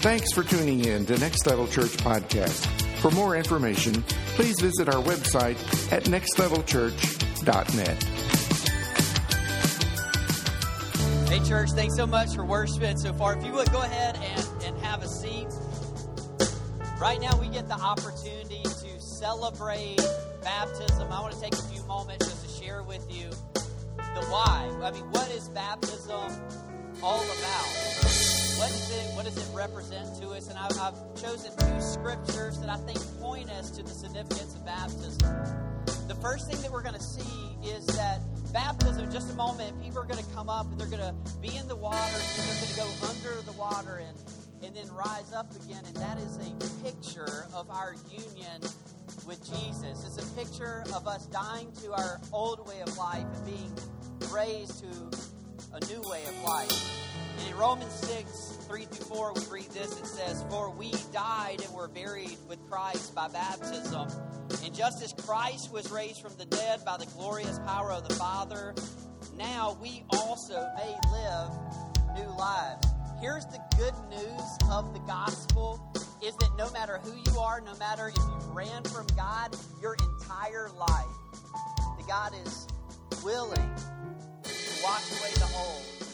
[0.00, 2.64] Thanks for tuning in to Next Level Church Podcast.
[3.00, 4.04] For more information,
[4.36, 5.56] please visit our website
[5.92, 8.04] at nextlevelchurch.net.
[11.28, 13.36] Hey, church, thanks so much for worshiping so far.
[13.36, 15.48] If you would go ahead and, and have a seat.
[17.00, 19.98] Right now, we get the opportunity to celebrate
[20.44, 21.12] baptism.
[21.12, 23.30] I want to take a few moments just to share with you
[23.96, 24.70] the why.
[24.80, 26.30] I mean, what is baptism
[27.02, 28.27] all about?
[28.58, 29.14] What is it?
[29.14, 30.48] What does it represent to us?
[30.48, 34.66] And I've, I've chosen two scriptures that I think point us to the significance of
[34.66, 35.32] baptism.
[36.08, 38.20] The first thing that we're going to see is that
[38.52, 41.56] baptism, just a moment, people are going to come up and they're going to be
[41.56, 44.18] in the water and they're going to go under the water and,
[44.64, 45.84] and then rise up again.
[45.86, 48.60] And that is a picture of our union
[49.24, 50.04] with Jesus.
[50.04, 53.72] It's a picture of us dying to our old way of life and being
[54.34, 55.18] raised to
[55.74, 57.07] a new way of life.
[57.38, 59.98] And in Romans 6, 3 through 4, we read this.
[59.98, 64.08] It says, For we died and were buried with Christ by baptism.
[64.64, 68.14] And just as Christ was raised from the dead by the glorious power of the
[68.14, 68.74] Father,
[69.36, 71.50] now we also may live
[72.16, 72.86] new lives.
[73.20, 75.80] Here's the good news of the gospel
[76.22, 79.94] is that no matter who you are, no matter if you ran from God your
[79.94, 81.06] entire life,
[81.98, 82.66] that God is
[83.24, 83.70] willing
[84.42, 86.07] to wash away the you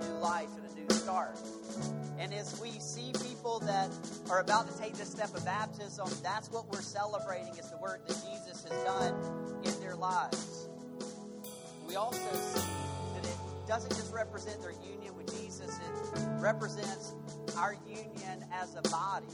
[0.00, 1.38] a new life and a new start.
[2.18, 3.90] And as we see people that
[4.30, 8.06] are about to take this step of baptism, that's what we're celebrating is the work
[8.06, 9.14] that Jesus has done
[9.64, 10.68] in their lives.
[11.86, 12.60] We also see
[13.14, 17.14] that it doesn't just represent their union with Jesus, it represents
[17.56, 19.26] our union as a body,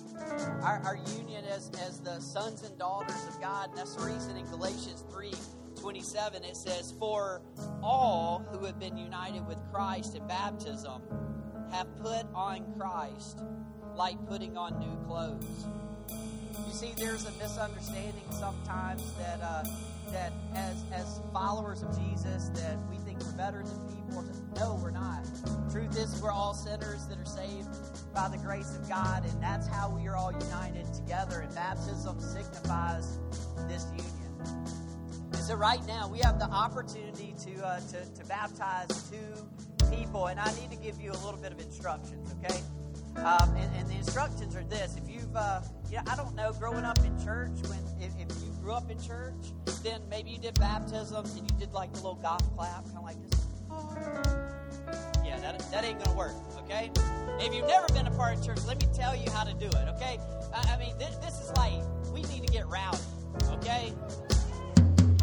[0.63, 3.71] our, our union as, as the sons and daughters of God.
[3.71, 5.33] And that's the reason in Galatians 3
[5.85, 7.43] 27 it says, For
[7.83, 11.03] all who have been united with Christ in baptism
[11.71, 13.41] have put on Christ
[13.95, 15.67] like putting on new clothes.
[16.67, 19.63] You see, there's a misunderstanding sometimes that uh,
[20.11, 24.25] that as as followers of Jesus that we think we're better than people.
[24.57, 25.27] No, we're not.
[25.71, 27.69] Truth is, we're all sinners that are saved
[28.15, 31.41] by the grace of God, and that's how we are all united together.
[31.41, 33.19] And baptism signifies
[33.69, 34.14] this union.
[35.45, 40.41] So, right now, we have the opportunity to uh, to, to baptize two people, and
[40.41, 42.35] I need to give you a little bit of instructions.
[42.43, 42.63] Okay.
[43.17, 45.61] Um, and, and, the instructions are this: If you've, uh,
[45.93, 48.99] yeah, I don't know, growing up in church, when if, if, you grew up in
[48.99, 49.35] church,
[49.83, 53.05] then maybe you did baptism and you did like the little golf clap, kind of
[53.05, 53.47] like this.
[55.27, 56.33] Yeah, that, that ain't gonna work.
[56.61, 56.91] Okay.
[57.39, 59.67] If you've never been a part of church, let me tell you how to do
[59.67, 59.89] it.
[59.97, 60.19] Okay.
[60.55, 61.83] I, I mean, this, this is like
[62.15, 62.97] we need to get rowdy.
[63.53, 63.93] Okay.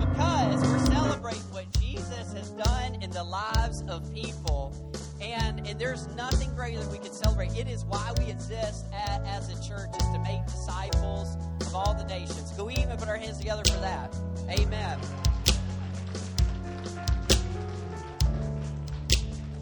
[0.10, 4.92] Because we're celebrating what Jesus has done in the lives of people
[5.22, 7.56] and, and there's nothing greater that we can celebrate.
[7.56, 11.94] It is why we exist at, as a church, is to make disciples of all
[11.94, 12.54] the nations.
[12.60, 14.16] We even put our hands together for that?
[14.50, 15.00] Amen.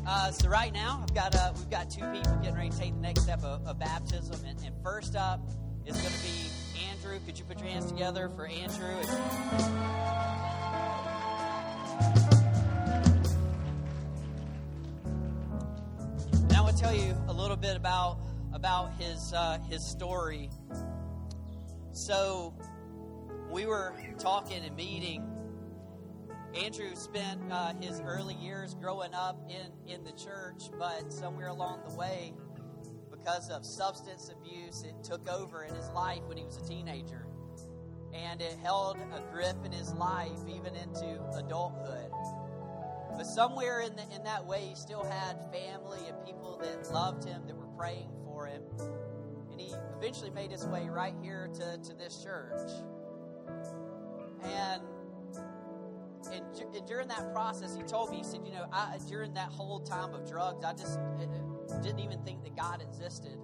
[0.07, 2.94] Uh, so right now, I've got uh, we've got two people getting ready to take
[2.95, 5.39] the next step of, of baptism, and, and, first up
[5.85, 6.50] is going to be
[6.91, 7.19] Andrew.
[7.25, 8.95] Could you put your hands together for Andrew?
[16.34, 18.19] And I want to tell you a little bit about
[18.53, 20.50] about his uh, his story.
[21.91, 22.53] So
[23.50, 25.25] we were talking and meeting.
[26.56, 31.81] Andrew spent uh, his early years growing up in in the church, but somewhere along
[31.88, 32.34] the way,
[33.19, 37.25] because of substance abuse, it took over in his life when he was a teenager,
[38.13, 42.12] and it held a grip in his life even into adulthood.
[43.16, 47.25] But somewhere in, the, in that way, he still had family and people that loved
[47.25, 48.62] him, that were praying for him.
[49.51, 52.72] And he eventually made his way right here to, to this church.
[54.44, 54.81] And,
[56.31, 59.50] and, and during that process, he told me, he said, you know, I, during that
[59.50, 61.00] whole time of drugs, I just
[61.81, 63.38] didn't even think that God existed.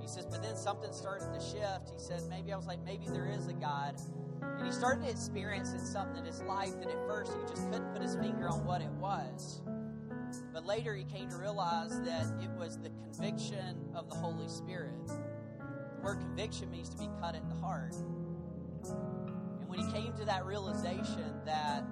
[0.00, 1.90] He says, but then something started to shift.
[1.92, 4.00] He said, maybe I was like, maybe there is a God.
[4.42, 7.92] And he started to experiencing something in his life that at first he just couldn't
[7.92, 9.62] put his finger on what it was.
[10.52, 15.06] But later he came to realize that it was the conviction of the Holy Spirit.
[15.08, 17.94] The word conviction means to be cut at the heart.
[17.94, 21.84] And when he came to that realization that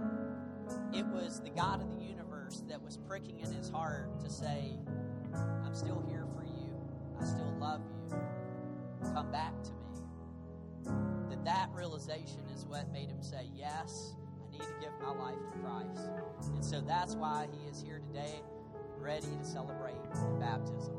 [0.93, 4.79] it was the God of the universe that was pricking in his heart to say,
[5.73, 6.71] I'm still here for you.
[7.19, 7.81] I still love
[8.11, 8.21] you.
[9.15, 10.93] Come back to me.
[11.31, 15.39] That that realization is what made him say, Yes, I need to give my life
[15.39, 16.11] to Christ.
[16.55, 18.43] And so that's why he is here today,
[18.99, 19.97] ready to celebrate
[20.39, 20.95] baptism.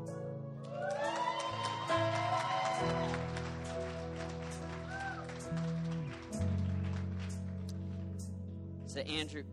[8.86, 9.44] So Andrew,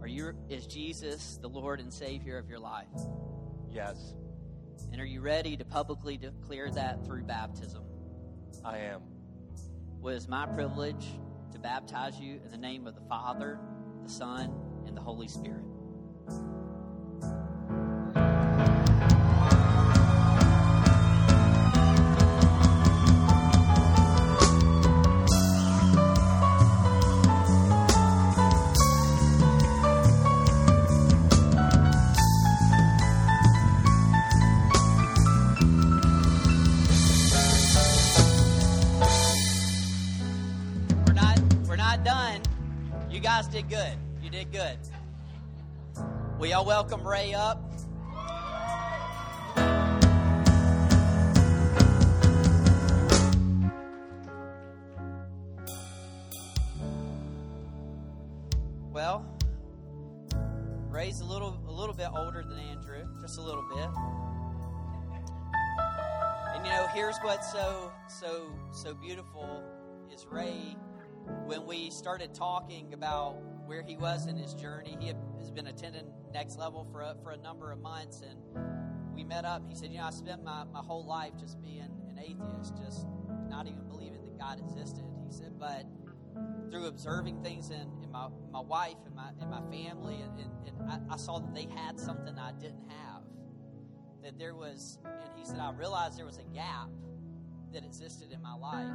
[0.00, 2.88] are you is Jesus the Lord and Savior of your life?
[3.72, 4.14] Yes,
[4.92, 7.84] And are you ready to publicly declare that through baptism?
[8.62, 9.00] I am.
[9.98, 11.06] Well, it's my privilege
[11.52, 13.58] to baptize you in the name of the Father,
[14.02, 14.52] the Son,
[14.86, 15.64] and the Holy Spirit.
[46.62, 47.60] Y'all welcome Ray up?
[58.92, 59.24] Well,
[60.88, 63.88] Ray's a little a little bit older than Andrew, just a little bit.
[66.54, 69.64] And you know, here's what's so so so beautiful
[70.14, 70.76] is Ray
[71.46, 73.36] when we started talking about
[73.66, 74.96] where he was in his journey.
[75.00, 78.38] He has been attending Next Level for a, for a number of months, and
[79.14, 79.62] we met up.
[79.68, 83.06] He said, "You know, I spent my, my whole life just being an atheist, just
[83.48, 85.86] not even believing that God existed." He said, "But
[86.70, 90.80] through observing things in, in my, my wife and my and my family, and, and,
[90.80, 93.22] and I, I saw that they had something I didn't have.
[94.22, 96.88] That there was, and he said, I realized there was a gap
[97.72, 98.92] that existed in my life."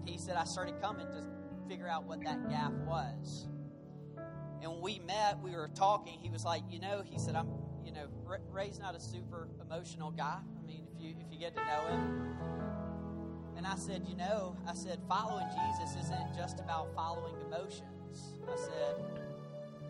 [0.00, 1.22] And he said, I started coming to
[1.70, 3.46] figure out what that gap was.
[4.60, 6.18] And when we met, we were talking.
[6.20, 7.48] He was like, you know, he said, I'm,
[7.84, 8.06] you know,
[8.50, 10.38] Ray's not a super emotional guy.
[10.40, 12.26] I mean, if you if you get to know him.
[13.56, 18.34] And I said, you know, I said, following Jesus isn't just about following emotions.
[18.50, 18.94] I said,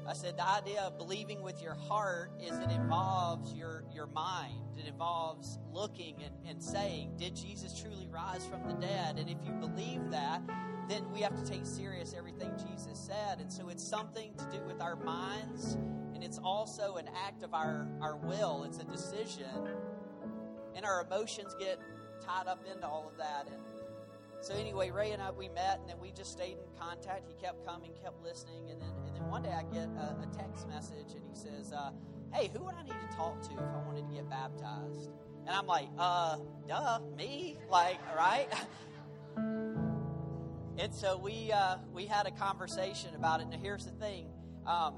[0.06, 4.54] I said the idea of believing with your heart is it involves your your mind.
[4.78, 9.18] It involves looking and, and saying, Did Jesus truly rise from the dead?
[9.18, 10.42] And if you believe that,
[10.90, 13.40] then we have to take serious everything Jesus said.
[13.40, 15.74] And so it's something to do with our minds,
[16.14, 18.64] and it's also an act of our, our will.
[18.64, 19.68] It's a decision.
[20.74, 21.78] And our emotions get
[22.20, 23.46] tied up into all of that.
[23.46, 23.62] And
[24.40, 27.28] so anyway, Ray and I we met, and then we just stayed in contact.
[27.28, 30.28] He kept coming, kept listening, and then and then one day I get a, a
[30.34, 31.90] text message, and he says, uh,
[32.32, 35.10] "Hey, who would I need to talk to if I wanted to get baptized?"
[35.46, 38.48] And I'm like, "Uh, duh, me, like, right?"
[40.78, 43.48] and so we uh, we had a conversation about it.
[43.48, 44.28] Now here's the thing,
[44.66, 44.94] um,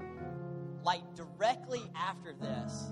[0.83, 2.91] like directly after this,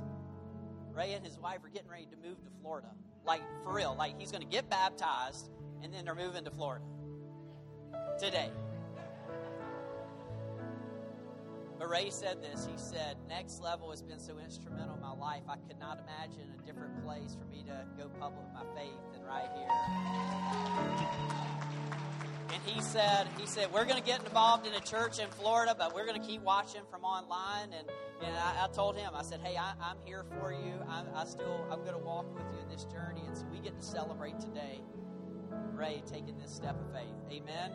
[0.94, 2.89] Ray and his wife are getting ready to move to Florida.
[3.25, 5.50] Like for real, like he's going to get baptized
[5.83, 6.86] and then they're moving to Florida
[8.19, 8.51] today.
[11.81, 12.68] But Ray said this.
[12.72, 15.42] He said, Next Level has been so instrumental in my life.
[15.50, 19.00] I could not imagine a different place for me to go public with my faith
[19.12, 21.48] than right here.
[22.53, 25.74] And he said, he said, we're going to get involved in a church in Florida,
[25.77, 27.71] but we're going to keep watching from online.
[27.71, 27.88] And,
[28.25, 30.74] and I, I told him, I said, hey, I, am here for you.
[30.89, 33.21] I, I still, I'm going to walk with you in this journey.
[33.25, 34.81] And so we get to celebrate today
[35.73, 37.16] Ray taking this step of faith.
[37.31, 37.71] Amen.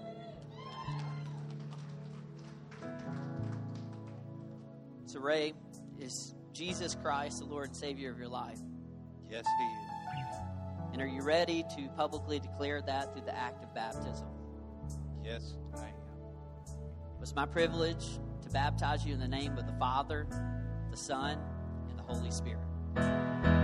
[5.07, 5.55] So, Ray,
[5.99, 8.59] is Jesus Christ the Lord and Savior of your life?
[9.31, 10.37] Yes, He is.
[10.93, 14.29] And are you ready to publicly declare that through the act of baptism?
[15.27, 15.95] Yes, I am.
[17.17, 20.25] It was my privilege to baptize you in the name of the Father,
[20.93, 21.37] the Son,
[21.89, 23.56] and the Holy Spirit.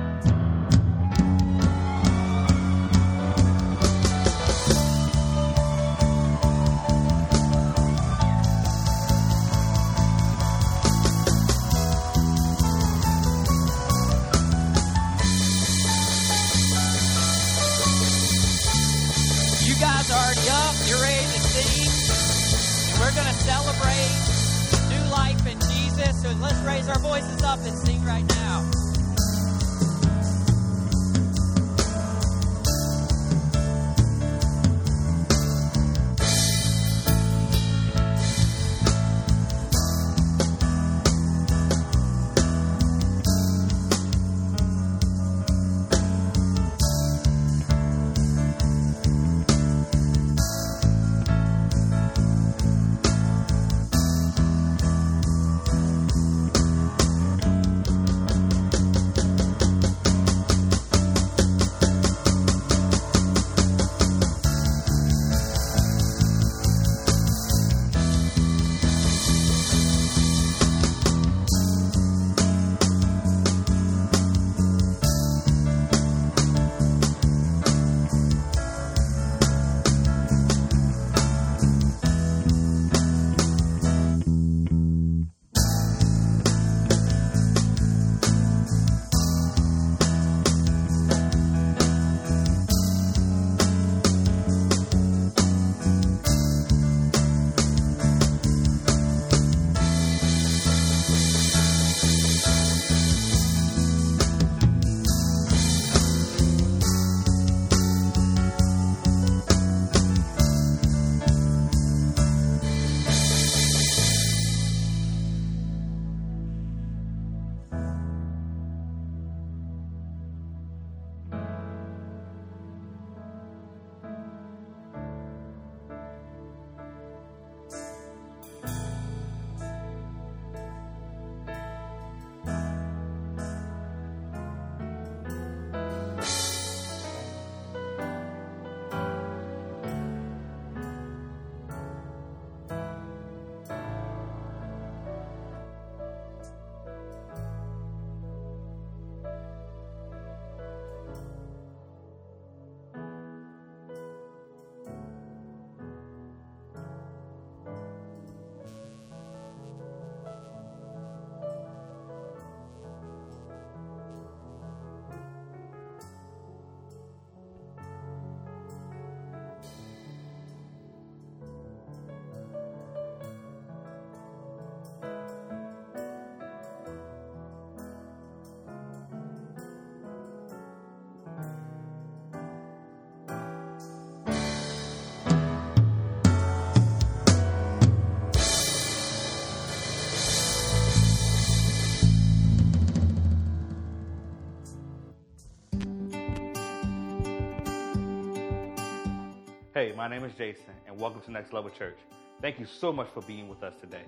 [199.75, 201.97] Hey, my name is Jason, and welcome to Next Level Church.
[202.43, 204.03] Thank you so much for being with us today.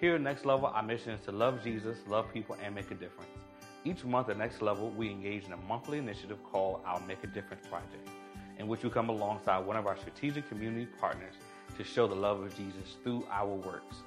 [0.00, 2.94] Here at Next Level, our mission is to love Jesus, love people, and make a
[2.94, 3.30] difference.
[3.84, 7.28] Each month at Next Level, we engage in a monthly initiative called our Make a
[7.28, 8.08] Difference Project,
[8.58, 11.34] in which we come alongside one of our strategic community partners
[11.78, 13.98] to show the love of Jesus through our works.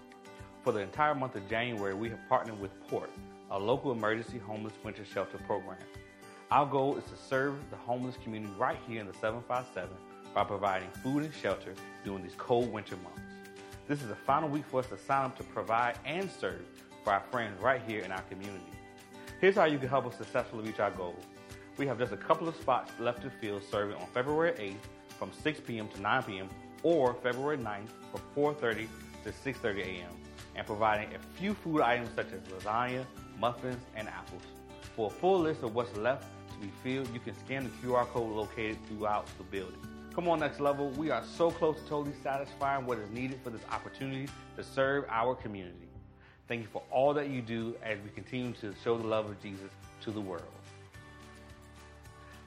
[0.66, 3.10] For the entire month of January, we have partnered with PORT,
[3.52, 5.78] a local emergency homeless winter shelter program.
[6.52, 9.88] Our goal is to serve the homeless community right here in the 757
[10.34, 13.22] by providing food and shelter during these cold winter months.
[13.88, 16.66] This is the final week for us to sign up to provide and serve
[17.04, 18.66] for our friends right here in our community.
[19.40, 21.16] Here's how you can help us successfully reach our goal.
[21.78, 25.32] We have just a couple of spots left to fill serving on February 8th from
[25.32, 25.88] 6 p.m.
[25.90, 26.50] to 9 p.m.
[26.82, 28.22] or February 9th from
[28.56, 28.88] 4.30
[29.24, 30.12] to 6.30 a.m.
[30.56, 33.06] and providing a few food items such as lasagna,
[33.38, 34.42] muffins, and apples.
[34.96, 36.26] For a full list of what's left
[36.60, 39.80] be filled, you can scan the QR code located throughout the building.
[40.14, 40.90] Come on, next level.
[40.92, 45.06] We are so close to totally satisfying what is needed for this opportunity to serve
[45.10, 45.88] our community.
[46.48, 49.42] Thank you for all that you do as we continue to show the love of
[49.42, 49.70] Jesus
[50.02, 50.44] to the world.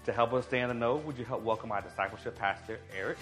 [0.04, 3.18] To help us stay in the know, would you help welcome our discipleship pastor, Eric?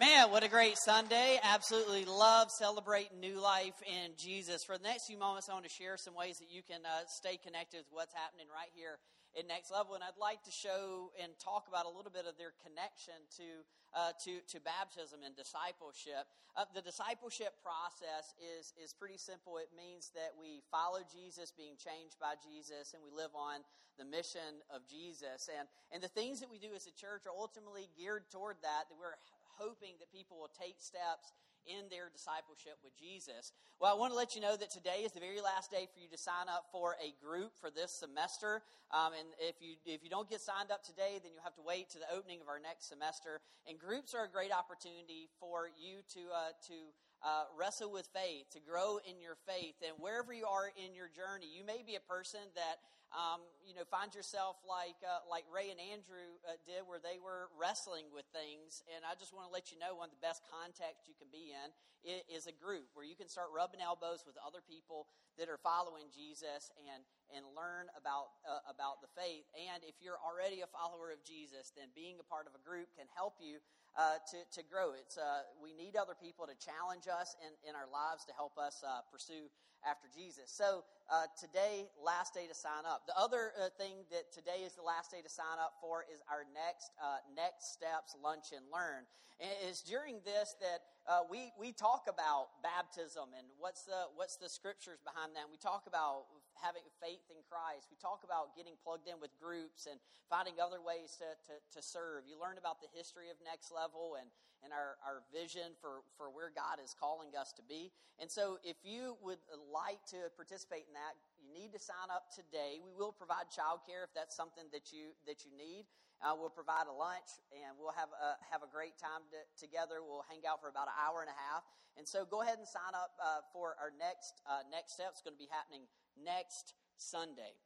[0.00, 1.36] Man, what a great Sunday.
[1.44, 4.64] Absolutely love celebrating new life in Jesus.
[4.64, 7.04] For the next few moments, I want to share some ways that you can uh,
[7.04, 8.96] stay connected with what's happening right here
[9.36, 9.92] at Next Level.
[9.92, 13.48] And I'd like to show and talk about a little bit of their connection to,
[13.92, 16.24] uh, to, to baptism and discipleship.
[16.56, 19.60] Uh, the discipleship process is, is pretty simple.
[19.60, 23.60] It means that we follow Jesus, being changed by Jesus, and we live on
[24.00, 25.52] the mission of Jesus.
[25.52, 28.88] And, and the things that we do as a church are ultimately geared toward that,
[28.88, 29.20] that we're
[29.60, 31.36] hoping that people will take steps
[31.68, 33.52] in their discipleship with Jesus.
[33.76, 36.00] Well, I want to let you know that today is the very last day for
[36.00, 38.64] you to sign up for a group for this semester.
[38.92, 41.64] Um, and if you if you don't get signed up today, then you'll have to
[41.64, 43.40] wait to the opening of our next semester.
[43.68, 46.76] And groups are a great opportunity for you to uh, to
[47.22, 51.08] uh, wrestle with faith, to grow in your faith, and wherever you are in your
[51.08, 55.42] journey, you may be a person that um, you know, finds yourself like uh, like
[55.50, 58.86] Ray and Andrew uh, did, where they were wrestling with things.
[58.94, 61.26] And I just want to let you know one of the best contexts you can
[61.26, 61.68] be in
[62.06, 65.04] is, a group where you can start rubbing elbows with other people
[65.36, 67.02] that are following Jesus and
[67.34, 69.44] and learn about uh, about the faith.
[69.58, 72.94] And if you're already a follower of Jesus, then being a part of a group
[72.94, 73.58] can help you
[73.98, 74.92] uh, to, to grow.
[74.94, 78.54] It's, uh, we need other people to challenge us in, in our lives to help
[78.58, 79.50] us uh, pursue
[79.82, 80.52] after Jesus.
[80.52, 83.08] So uh, today, last day to sign up.
[83.08, 86.20] The other uh, thing that today is the last day to sign up for is
[86.30, 89.08] our next uh, next steps lunch and learn.
[89.40, 90.84] And it's during this that
[91.32, 95.48] we we talk about baptism and what's the what's the scriptures behind that.
[95.48, 96.28] We talk about
[96.60, 97.88] having faith in Christ.
[97.90, 99.98] We talk about getting plugged in with groups and
[100.28, 102.28] finding other ways to, to, to serve.
[102.28, 104.28] You learn about the history of Next Level and
[104.60, 107.92] and our, our vision for, for where God is calling us to be.
[108.20, 109.40] And so, if you would
[109.72, 112.76] like to participate in that, you need to sign up today.
[112.84, 115.88] We will provide childcare if that's something that you that you need.
[116.20, 120.04] Uh, we'll provide a lunch, and we'll have a, have a great time to, together.
[120.04, 121.64] We'll hang out for about an hour and a half.
[121.96, 125.16] And so, go ahead and sign up uh, for our next uh, next step.
[125.16, 125.88] It's going to be happening
[126.20, 127.56] next Sunday.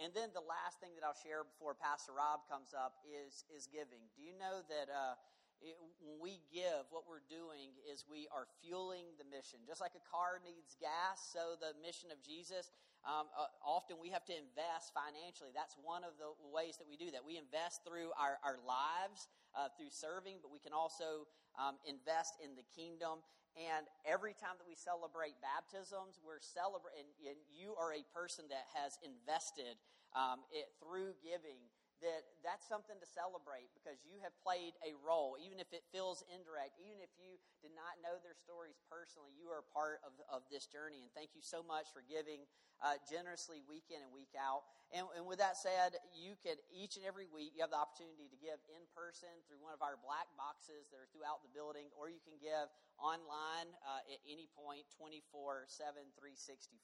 [0.00, 3.68] And then the last thing that I'll share before Pastor Rob comes up is is
[3.68, 4.08] giving.
[4.16, 4.88] Do you know that?
[4.88, 5.20] Uh,
[5.58, 9.58] it, when we give, what we're doing is we are fueling the mission.
[9.66, 12.70] Just like a car needs gas, so the mission of Jesus,
[13.06, 15.54] um, uh, often we have to invest financially.
[15.54, 17.22] That's one of the ways that we do that.
[17.22, 22.36] We invest through our, our lives, uh, through serving, but we can also um, invest
[22.42, 23.22] in the kingdom.
[23.56, 28.70] And every time that we celebrate baptisms, we're celebrating, and you are a person that
[28.76, 29.78] has invested
[30.14, 31.58] um, it through giving
[32.02, 36.22] that that's something to celebrate because you have played a role, even if it feels
[36.30, 40.14] indirect, even if you did not know their stories personally, you are a part of,
[40.30, 41.02] of this journey.
[41.02, 42.46] And thank you so much for giving
[42.78, 44.62] uh, generously week in and week out.
[44.94, 48.30] And, and with that said, you can each and every week you have the opportunity
[48.30, 51.90] to give in person through one of our black boxes that are throughout the building,
[51.98, 56.80] or you can give online uh, at any point 24 7 365.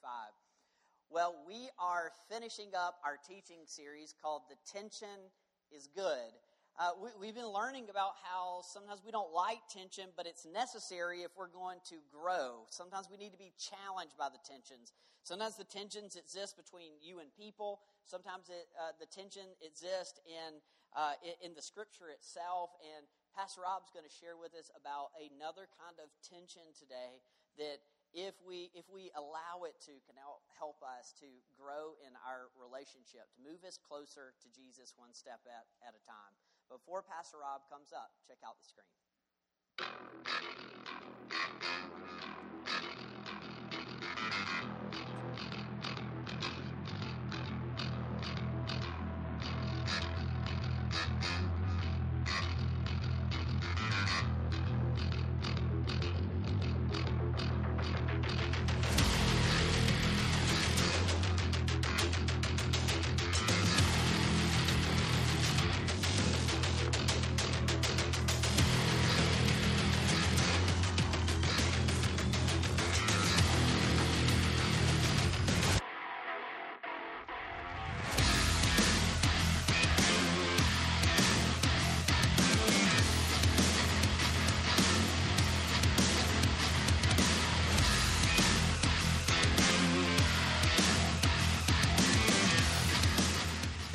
[1.09, 5.29] Well, we are finishing up our teaching series called The Tension
[5.71, 6.33] is Good.
[6.75, 11.21] Uh, we, have been learning about how sometimes we don't like tension, but it's necessary
[11.21, 12.65] if we're going to grow.
[12.73, 14.91] Sometimes we need to be challenged by the tensions.
[15.23, 17.79] Sometimes the tensions exist between you and people.
[18.03, 20.59] Sometimes it, uh, the tension exists in,
[20.97, 22.75] uh, in the scripture itself.
[22.81, 27.23] And Pastor Rob's going to share with us about another kind of tension today
[27.55, 27.79] that
[28.15, 31.27] if we if we allow it to can help us to
[31.59, 36.01] grow in our relationship, to move us closer to Jesus one step at, at a
[36.07, 36.33] time.
[36.71, 38.87] Before Pastor Rob comes up, check out the screen.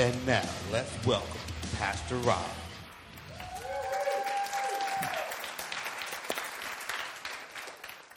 [0.00, 1.28] And now, let's welcome
[1.76, 2.42] Pastor Rob.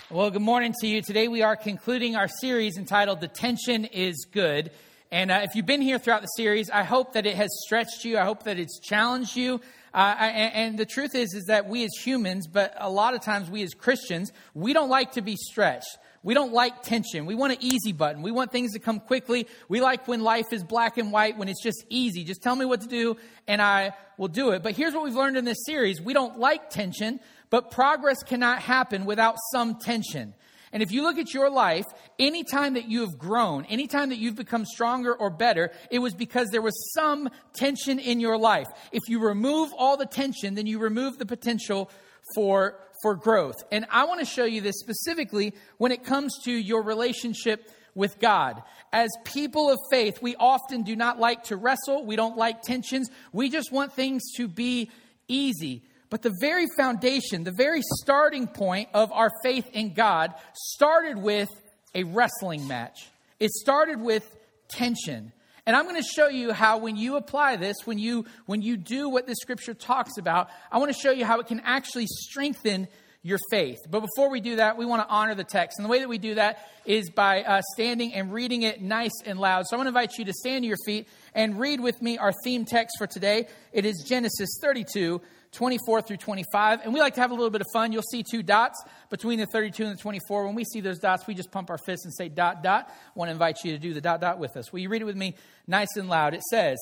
[0.09, 1.01] Well, good morning to you.
[1.01, 4.71] Today we are concluding our series entitled The Tension is Good.
[5.11, 8.05] And uh, if you've been here throughout the series, I hope that it has stretched
[8.05, 8.17] you.
[8.17, 9.59] I hope that it's challenged you.
[9.93, 13.19] Uh, and, and the truth is, is that we as humans, but a lot of
[13.19, 15.97] times we as Christians, we don't like to be stretched.
[16.23, 17.25] We don't like tension.
[17.25, 18.21] We want an easy button.
[18.21, 19.47] We want things to come quickly.
[19.67, 22.23] We like when life is black and white, when it's just easy.
[22.23, 24.63] Just tell me what to do and I will do it.
[24.63, 26.01] But here's what we've learned in this series.
[26.01, 30.33] We don't like tension, but progress cannot happen without some tension.
[30.71, 31.85] And if you look at your life,
[32.17, 36.49] anytime that you have grown, anytime that you've become stronger or better, it was because
[36.49, 38.67] there was some tension in your life.
[38.91, 41.91] If you remove all the tension, then you remove the potential
[42.33, 43.63] for for growth.
[43.71, 48.17] And I want to show you this specifically when it comes to your relationship with
[48.19, 48.63] God.
[48.91, 52.05] As people of faith, we often do not like to wrestle.
[52.05, 53.11] We don't like tensions.
[53.31, 54.89] We just want things to be
[55.27, 55.83] easy.
[56.09, 61.49] But the very foundation, the very starting point of our faith in God started with
[61.93, 63.09] a wrestling match.
[63.39, 64.23] It started with
[64.69, 65.33] tension.
[65.65, 68.75] And I'm going to show you how when you apply this, when you when you
[68.75, 72.07] do what the scripture talks about, I want to show you how it can actually
[72.07, 72.87] strengthen
[73.21, 73.79] your faith.
[73.89, 75.79] But before we do that, we want to honor the text.
[75.79, 79.13] And the way that we do that is by uh, standing and reading it nice
[79.25, 79.65] and loud.
[79.65, 82.17] So I want to invite you to stand to your feet and read with me
[82.17, 83.47] our theme text for today.
[83.71, 86.81] It is Genesis 32, 24 through 25.
[86.83, 87.91] And we like to have a little bit of fun.
[87.91, 90.45] You'll see two dots between the 32 and the 24.
[90.45, 92.87] When we see those dots, we just pump our fists and say dot, dot.
[92.89, 94.71] I want to invite you to do the dot, dot with us.
[94.73, 95.35] Will you read it with me
[95.67, 96.33] nice and loud?
[96.33, 96.77] It says,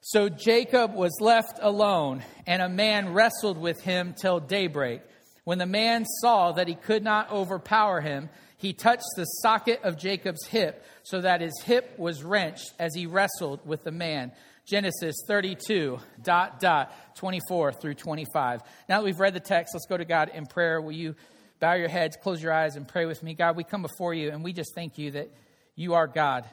[0.00, 5.02] So Jacob was left alone, and a man wrestled with him till daybreak.
[5.44, 8.30] When the man saw that he could not overpower him,
[8.62, 13.06] he touched the socket of Jacob's hip so that his hip was wrenched as he
[13.06, 14.30] wrestled with the man.
[14.64, 18.60] Genesis 32, dot, dot, 24 through 25.
[18.88, 20.80] Now that we've read the text, let's go to God in prayer.
[20.80, 21.16] Will you
[21.58, 23.34] bow your heads, close your eyes, and pray with me?
[23.34, 25.34] God, we come before you and we just thank you that
[25.74, 26.44] you are God.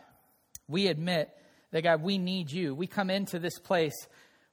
[0.68, 1.30] We admit
[1.70, 2.74] that, God, we need you.
[2.74, 4.08] We come into this place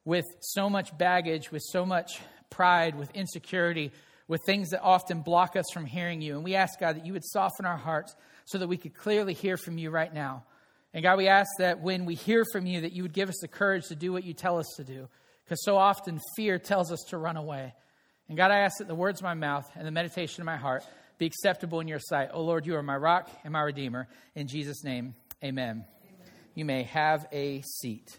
[0.04, 3.92] with so much baggage, with so much pride, with insecurity,
[4.28, 6.34] with things that often block us from hearing you.
[6.34, 9.34] And we ask, God, that you would soften our hearts so that we could clearly
[9.34, 10.44] hear from you right now.
[10.92, 13.38] And God, we ask that when we hear from you, that you would give us
[13.40, 15.08] the courage to do what you tell us to do.
[15.44, 17.74] Because so often fear tells us to run away.
[18.28, 20.56] And God, I ask that the words of my mouth and the meditation of my
[20.56, 20.84] heart
[21.18, 22.30] be acceptable in your sight.
[22.32, 24.08] Oh Lord, you are my rock and my redeemer.
[24.34, 25.84] In Jesus' name, amen.
[25.84, 26.32] amen.
[26.54, 28.18] You may have a seat.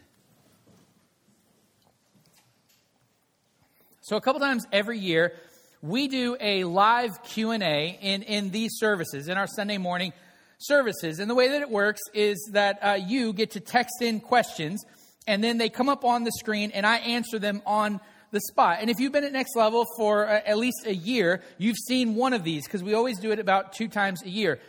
[4.02, 5.34] So a couple times every year,
[5.82, 10.14] we do a live Q&A in, in these services, in our Sunday morning
[10.58, 11.20] services.
[11.20, 14.84] And the way that it works is that uh, you get to text in questions,
[15.28, 18.00] and then they come up on the screen, and I answer them on
[18.32, 18.80] the spot.
[18.82, 22.16] And if you've been at Next Level for uh, at least a year, you've seen
[22.16, 24.60] one of these because we always do it about two times a year.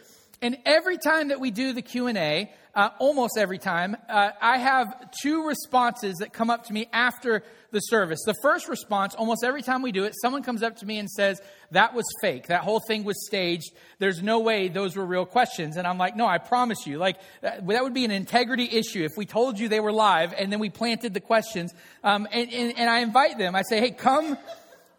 [0.41, 5.11] And every time that we do the Q&A, uh, almost every time, uh, I have
[5.21, 8.21] two responses that come up to me after the service.
[8.25, 11.11] The first response, almost every time we do it, someone comes up to me and
[11.11, 12.47] says, That was fake.
[12.47, 13.73] That whole thing was staged.
[13.99, 15.77] There's no way those were real questions.
[15.77, 16.99] And I'm like, No, I promise you.
[16.99, 20.53] Like, that, would be an integrity issue if we told you they were live and
[20.53, 21.75] then we planted the questions.
[22.05, 23.57] Um, and, and, and I invite them.
[23.57, 24.39] I say, Hey, come.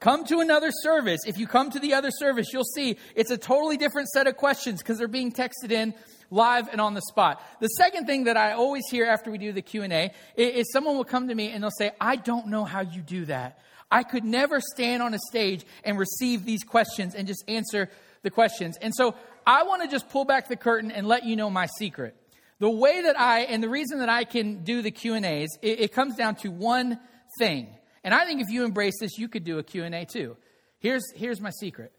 [0.02, 1.20] Come to another service.
[1.28, 4.38] If you come to the other service, you'll see it's a totally different set of
[4.38, 5.94] questions because they're being texted in
[6.30, 7.42] live and on the spot.
[7.60, 11.04] The second thing that I always hear after we do the Q&A is someone will
[11.04, 13.60] come to me and they'll say, "I don't know how you do that.
[13.92, 17.90] I could never stand on a stage and receive these questions and just answer
[18.22, 19.16] the questions." And so
[19.46, 22.16] I want to just pull back the curtain and let you know my secret.
[22.60, 25.94] The way that I, and the reason that I can do the Q&As, it, it
[25.94, 27.00] comes down to one
[27.40, 27.68] thing.
[28.04, 30.36] And I think if you embrace this, you could do a Q&A too.
[30.80, 31.94] Here's, here's my secret.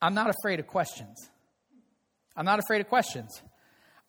[0.00, 1.30] I'm not afraid of questions.
[2.36, 3.42] I'm not afraid of questions.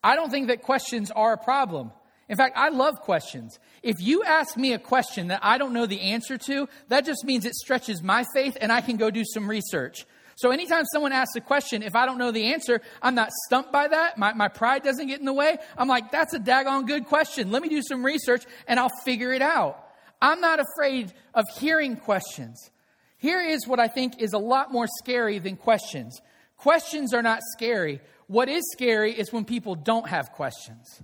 [0.04, 1.92] I don't think that questions are a problem.
[2.30, 3.58] In fact, I love questions.
[3.84, 7.24] If you ask me a question that I don't know the answer to, that just
[7.24, 10.06] means it stretches my faith and I can go do some research.
[10.36, 13.72] So anytime someone asks a question, if I don't know the answer, I'm not stumped
[13.72, 14.18] by that.
[14.20, 15.58] My, my pride doesn't get in the way.
[15.78, 17.50] I'm like, that's a daggone good question.
[17.50, 19.84] Let me do some research and I'll figure it out.
[20.22, 22.70] I'm not afraid of hearing questions.
[23.18, 26.22] Here is what I think is a lot more scary than questions.
[26.58, 28.00] Questions are not scary.
[28.28, 31.02] What is scary is when people don't have questions.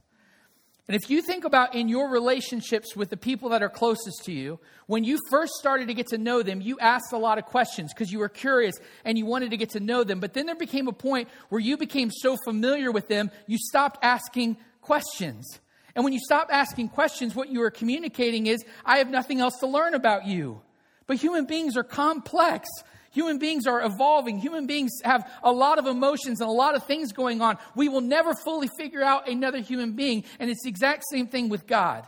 [0.88, 4.34] And if you think about in your relationships with the people that are closest to
[4.34, 7.46] you, when you first started to get to know them, you asked a lot of
[7.46, 10.20] questions because you were curious and you wanted to get to know them.
[10.20, 14.00] But then there became a point where you became so familiar with them, you stopped
[14.04, 15.60] asking questions.
[15.96, 19.60] And when you stop asking questions, what you are communicating is, I have nothing else
[19.60, 20.62] to learn about you.
[21.08, 22.68] But human beings are complex.
[23.14, 24.40] Human beings are evolving.
[24.40, 27.58] Human beings have a lot of emotions and a lot of things going on.
[27.76, 30.24] We will never fully figure out another human being.
[30.40, 32.08] And it's the exact same thing with God.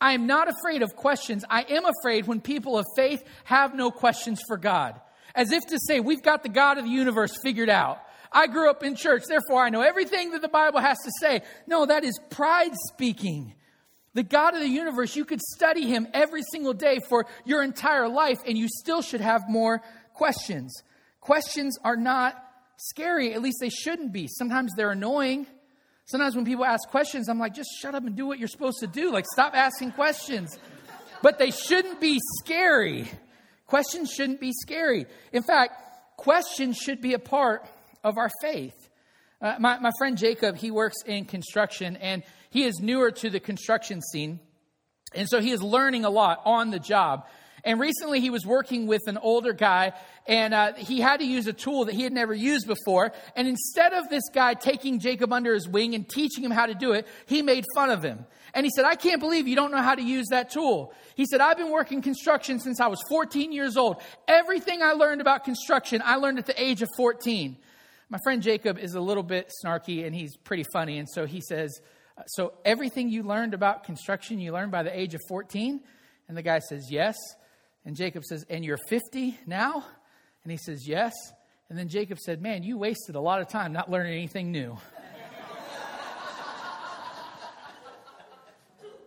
[0.00, 1.44] I am not afraid of questions.
[1.48, 4.98] I am afraid when people of faith have no questions for God.
[5.34, 8.00] As if to say, we've got the God of the universe figured out.
[8.32, 11.42] I grew up in church, therefore I know everything that the Bible has to say.
[11.66, 13.54] No, that is pride speaking.
[14.14, 18.08] The God of the universe, you could study him every single day for your entire
[18.08, 19.82] life, and you still should have more
[20.20, 20.82] questions.
[21.20, 22.34] Questions are not
[22.76, 24.28] scary, at least they shouldn't be.
[24.28, 25.46] Sometimes they're annoying.
[26.04, 28.80] Sometimes when people ask questions, I'm like, just shut up and do what you're supposed
[28.80, 29.10] to do.
[29.10, 30.58] Like, stop asking questions.
[31.22, 33.08] But they shouldn't be scary.
[33.66, 35.06] Questions shouldn't be scary.
[35.32, 35.72] In fact,
[36.18, 37.64] questions should be a part
[38.04, 38.90] of our faith.
[39.40, 43.40] Uh, my, my friend Jacob, he works in construction and he is newer to the
[43.40, 44.38] construction scene.
[45.14, 47.24] And so he is learning a lot on the job.
[47.64, 49.92] And recently he was working with an older guy
[50.26, 53.12] and uh, he had to use a tool that he had never used before.
[53.36, 56.74] And instead of this guy taking Jacob under his wing and teaching him how to
[56.74, 58.26] do it, he made fun of him.
[58.54, 60.92] And he said, I can't believe you don't know how to use that tool.
[61.14, 64.02] He said, I've been working construction since I was 14 years old.
[64.26, 67.56] Everything I learned about construction, I learned at the age of 14.
[68.08, 70.98] My friend Jacob is a little bit snarky and he's pretty funny.
[70.98, 71.80] And so he says,
[72.26, 75.80] So everything you learned about construction, you learned by the age of 14?
[76.26, 77.16] And the guy says, Yes.
[77.84, 79.84] And Jacob says, And you're 50 now?
[80.42, 81.12] And he says, Yes.
[81.68, 84.76] And then Jacob said, Man, you wasted a lot of time not learning anything new.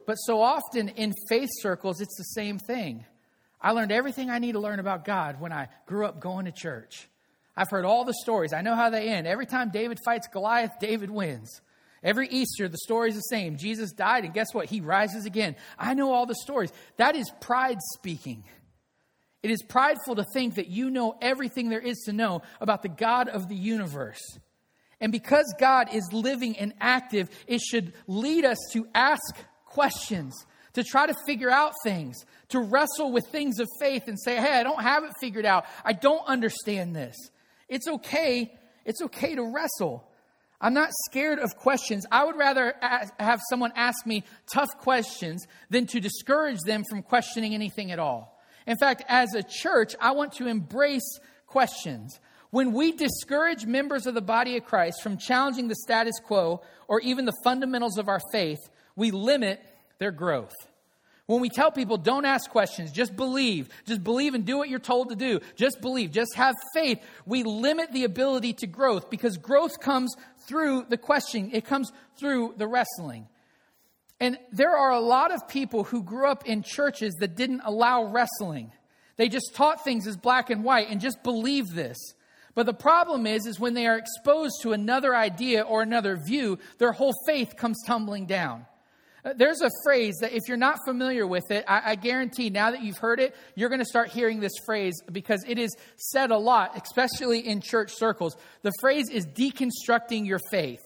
[0.06, 3.06] but so often in faith circles, it's the same thing.
[3.62, 6.52] I learned everything I need to learn about God when I grew up going to
[6.52, 7.08] church.
[7.56, 8.52] I've heard all the stories.
[8.52, 9.28] I know how they end.
[9.28, 11.62] Every time David fights Goliath, David wins.
[12.04, 13.58] Every Easter, the story's the same.
[13.58, 14.66] Jesus died, and guess what?
[14.66, 15.56] He rises again.
[15.80, 16.74] I know all the stories.
[16.98, 18.44] That is pride speaking.
[19.43, 22.89] It is prideful to think that you know everything there is to know about the
[22.89, 24.21] God of the universe.
[25.01, 30.34] And because God is living and active, it should lead us to ask questions,
[30.73, 34.53] to try to figure out things, to wrestle with things of faith and say, hey,
[34.53, 35.65] I don't have it figured out.
[35.84, 37.15] I don't understand this.
[37.67, 38.53] It's okay.
[38.86, 40.08] It's okay to wrestle.
[40.62, 42.06] I'm not scared of questions.
[42.10, 42.73] I would rather
[43.19, 48.33] have someone ask me tough questions than to discourage them from questioning anything at all.
[48.67, 52.19] In fact, as a church, I want to embrace questions.
[52.49, 56.99] When we discourage members of the body of Christ from challenging the status quo or
[57.02, 58.60] even the fundamentals of our faith,
[58.95, 59.60] we limit
[59.97, 60.54] their growth.
[61.26, 64.80] When we tell people, don't ask questions, just believe, just believe and do what you're
[64.80, 69.38] told to do, just believe, just have faith, we limit the ability to growth because
[69.38, 73.28] growth comes through the questioning, it comes through the wrestling.
[74.24, 78.06] And there are a lot of people who grew up in churches that didn't allow
[78.06, 78.72] wrestling.
[79.18, 81.98] They just taught things as black and white and just believe this.
[82.56, 86.58] But the problem is, is when they are exposed to another idea or another view,
[86.78, 88.66] their whole faith comes tumbling down.
[89.26, 92.72] Uh, there's a phrase that if you're not familiar with it, I, I guarantee now
[92.72, 96.32] that you've heard it, you're going to start hearing this phrase because it is said
[96.32, 98.38] a lot, especially in church circles.
[98.62, 100.80] The phrase is deconstructing your faith.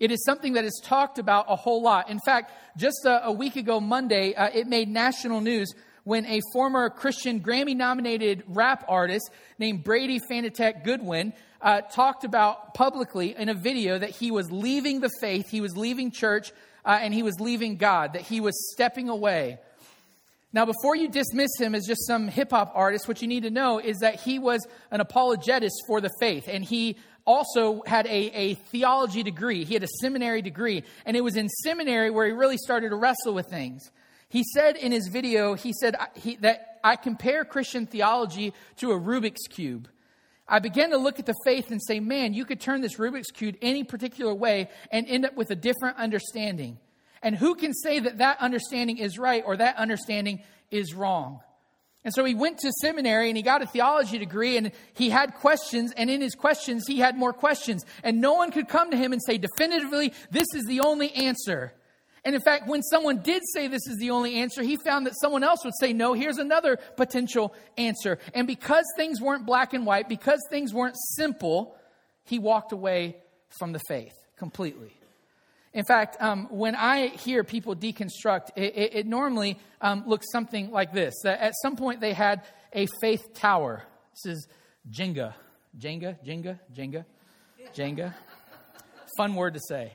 [0.00, 2.08] It is something that is talked about a whole lot.
[2.08, 6.40] In fact, just a, a week ago, Monday, uh, it made national news when a
[6.52, 13.48] former Christian Grammy nominated rap artist named Brady Phanatik Goodwin uh, talked about publicly in
[13.48, 16.52] a video that he was leaving the faith, he was leaving church,
[16.84, 19.58] uh, and he was leaving God, that he was stepping away.
[20.52, 23.50] Now, before you dismiss him as just some hip hop artist, what you need to
[23.50, 26.96] know is that he was an apologetist for the faith, and he
[27.28, 29.64] also had a, a theology degree.
[29.64, 30.82] He had a seminary degree.
[31.04, 33.90] And it was in seminary where he really started to wrestle with things.
[34.30, 38.98] He said in his video, he said he, that I compare Christian theology to a
[38.98, 39.88] Rubik's Cube.
[40.48, 43.30] I began to look at the faith and say, man, you could turn this Rubik's
[43.30, 46.78] Cube any particular way and end up with a different understanding.
[47.22, 51.40] And who can say that that understanding is right or that understanding is wrong?
[52.04, 55.34] And so he went to seminary and he got a theology degree and he had
[55.34, 55.92] questions.
[55.96, 57.84] And in his questions, he had more questions.
[58.02, 61.74] And no one could come to him and say definitively, this is the only answer.
[62.24, 65.14] And in fact, when someone did say this is the only answer, he found that
[65.20, 68.18] someone else would say, no, here's another potential answer.
[68.34, 71.76] And because things weren't black and white, because things weren't simple,
[72.24, 73.16] he walked away
[73.58, 74.97] from the faith completely.
[75.74, 80.70] In fact, um, when I hear people deconstruct, it, it, it normally um, looks something
[80.70, 81.14] like this.
[81.24, 83.84] At some point, they had a faith tower.
[84.12, 84.48] This is
[84.90, 85.34] Jenga.
[85.78, 86.16] Jenga?
[86.26, 86.58] Jenga?
[86.74, 87.04] Jenga?
[87.74, 88.14] Jenga?
[89.16, 89.92] Fun word to say.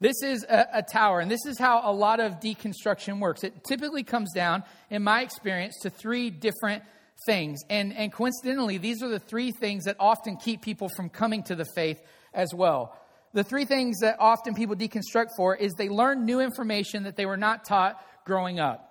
[0.00, 3.44] This is a, a, tower, and this is how a lot of deconstruction works.
[3.44, 6.82] It typically comes down, in my experience, to three different
[7.24, 7.60] things.
[7.70, 11.54] And, and coincidentally, these are the three things that often keep people from coming to
[11.54, 12.02] the faith
[12.34, 12.96] as well.
[13.34, 17.26] The three things that often people deconstruct for is they learn new information that they
[17.26, 18.88] were not taught growing up.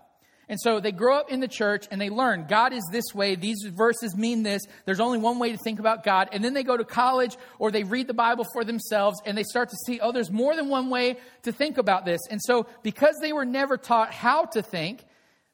[0.51, 3.35] And so they grow up in the church and they learn God is this way.
[3.35, 4.61] These verses mean this.
[4.83, 6.27] There's only one way to think about God.
[6.33, 9.43] And then they go to college or they read the Bible for themselves and they
[9.43, 12.19] start to see, oh, there's more than one way to think about this.
[12.29, 15.05] And so because they were never taught how to think,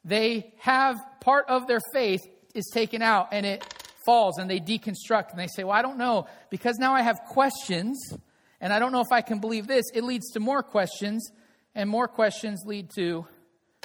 [0.04, 3.62] they have part of their faith is taken out and it
[4.04, 7.20] falls and they deconstruct and they say, well, I don't know because now I have
[7.28, 8.14] questions
[8.60, 9.84] and I don't know if I can believe this.
[9.94, 11.30] It leads to more questions
[11.74, 13.26] and more questions lead to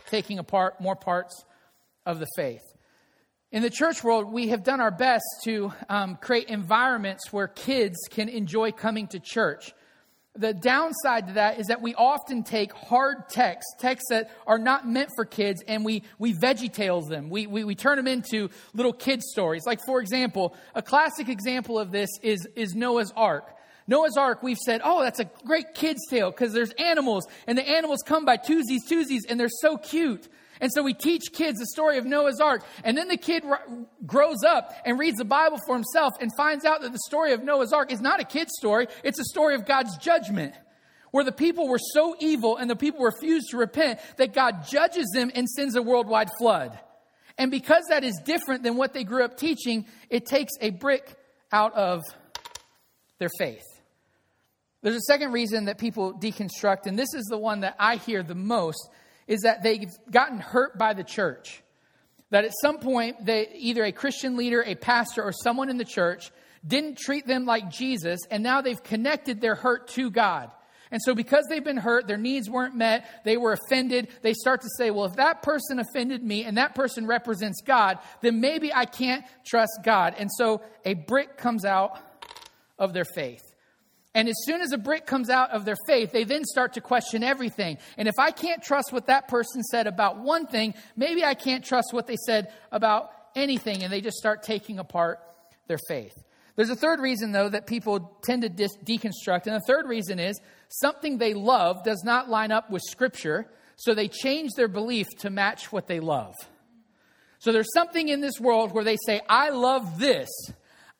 [0.09, 1.45] taking apart more parts
[2.05, 2.61] of the faith.
[3.51, 7.97] In the church world, we have done our best to um, create environments where kids
[8.09, 9.73] can enjoy coming to church.
[10.35, 14.87] The downside to that is that we often take hard texts, texts that are not
[14.87, 17.29] meant for kids, and we, we veggie tales them.
[17.29, 19.67] We, we, we turn them into little kid stories.
[19.67, 23.55] Like, for example, a classic example of this is, is Noah's Ark.
[23.87, 27.67] Noah's Ark, we've said, oh, that's a great kid's tale because there's animals, and the
[27.67, 30.27] animals come by twosies, twosies, and they're so cute.
[30.61, 32.63] And so we teach kids the story of Noah's Ark.
[32.85, 33.61] And then the kid r-
[34.05, 37.43] grows up and reads the Bible for himself and finds out that the story of
[37.43, 40.53] Noah's Ark is not a kid's story, it's a story of God's judgment.
[41.11, 45.11] Where the people were so evil and the people refused to repent that God judges
[45.13, 46.79] them and sends a worldwide flood.
[47.37, 51.15] And because that is different than what they grew up teaching, it takes a brick
[51.51, 52.01] out of
[53.19, 53.63] their faith.
[54.83, 58.21] There's a second reason that people deconstruct, and this is the one that I hear
[58.21, 58.89] the most,
[59.27, 61.63] is that they've gotten hurt by the church.
[62.31, 65.85] That at some point, they, either a Christian leader, a pastor, or someone in the
[65.85, 66.31] church
[66.67, 70.51] didn't treat them like Jesus, and now they've connected their hurt to God.
[70.91, 74.61] And so, because they've been hurt, their needs weren't met, they were offended, they start
[74.61, 78.73] to say, well, if that person offended me and that person represents God, then maybe
[78.73, 80.13] I can't trust God.
[80.17, 81.99] And so, a brick comes out
[82.77, 83.52] of their faith.
[84.15, 86.81] And as soon as a brick comes out of their faith, they then start to
[86.81, 87.79] question everything.
[87.97, 91.65] And if I can't trust what that person said about one thing, maybe I can't
[91.65, 93.83] trust what they said about anything.
[93.83, 95.19] And they just start taking apart
[95.67, 96.13] their faith.
[96.55, 99.47] There's a third reason, though, that people tend to dis- deconstruct.
[99.47, 103.95] And the third reason is something they love does not line up with Scripture, so
[103.95, 106.35] they change their belief to match what they love.
[107.39, 110.29] So there's something in this world where they say, I love this.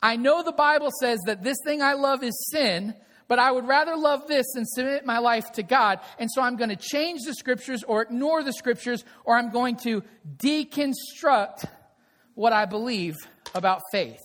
[0.04, 2.94] I know the Bible says that this thing I love is sin,
[3.30, 6.02] but I would rather love this than submit my life to God.
[6.20, 9.78] And so I'm going to change the scriptures or ignore the scriptures, or I'm going
[9.78, 10.04] to
[10.38, 11.66] deconstruct
[12.36, 13.16] what I believe
[13.56, 14.20] about faith.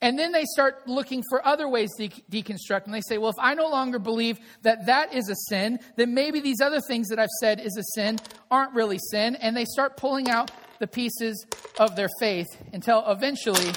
[0.00, 2.86] And then they start looking for other ways to deconstruct.
[2.86, 6.12] And they say, well, if I no longer believe that that is a sin, then
[6.12, 8.18] maybe these other things that I've said is a sin
[8.50, 9.36] aren't really sin.
[9.36, 11.46] And they start pulling out the pieces
[11.78, 13.72] of their faith until eventually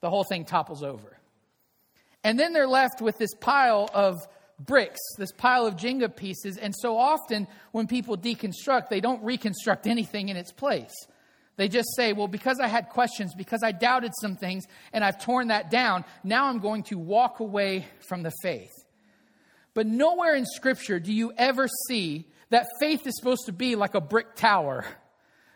[0.00, 1.16] the whole thing topples over.
[2.24, 4.16] And then they're left with this pile of
[4.58, 6.56] bricks, this pile of Jenga pieces.
[6.56, 10.94] And so often when people deconstruct, they don't reconstruct anything in its place.
[11.56, 15.20] They just say, well, because I had questions, because I doubted some things, and I've
[15.20, 18.72] torn that down, now I'm going to walk away from the faith.
[19.74, 23.94] But nowhere in Scripture do you ever see that faith is supposed to be like
[23.94, 24.84] a brick tower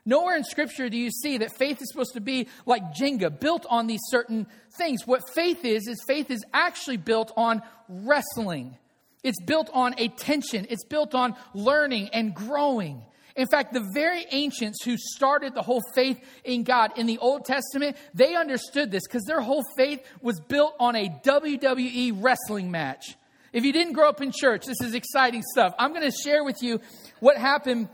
[0.04, 3.66] Nowhere in Scripture do you see that faith is supposed to be like Jenga, built
[3.70, 5.06] on these certain things.
[5.06, 8.76] What faith is, is faith is actually built on wrestling.
[9.22, 10.66] It's built on a tension.
[10.68, 13.02] It's built on learning and growing.
[13.36, 17.44] In fact, the very ancients who started the whole faith in God in the Old
[17.44, 23.16] Testament, they understood this because their whole faith was built on a WWE wrestling match.
[23.52, 25.74] If you didn't grow up in church, this is exciting stuff.
[25.78, 26.80] I'm going to share with you
[27.20, 27.88] what happened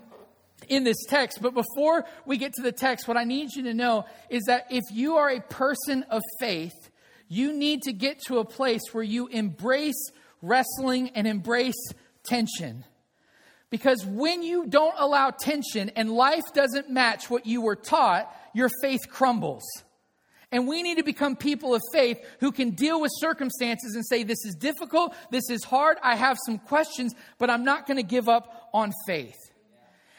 [0.69, 1.41] in this text.
[1.41, 4.67] But before we get to the text, what I need you to know is that
[4.71, 6.91] if you are a person of faith,
[7.29, 10.11] you need to get to a place where you embrace
[10.43, 11.93] wrestling and embrace
[12.25, 12.85] tension.
[13.71, 18.71] Because when you don't allow tension and life doesn't match what you were taught, your
[18.81, 19.65] faith crumbles.
[20.51, 24.23] And we need to become people of faith who can deal with circumstances and say,
[24.23, 28.03] This is difficult, this is hard, I have some questions, but I'm not going to
[28.03, 29.37] give up on faith.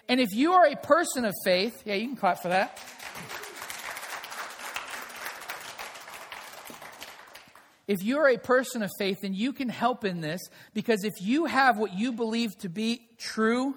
[0.09, 2.77] And if you are a person of faith, yeah, you can clap for that.
[7.87, 10.41] If you're a person of faith, then you can help in this
[10.73, 13.75] because if you have what you believe to be true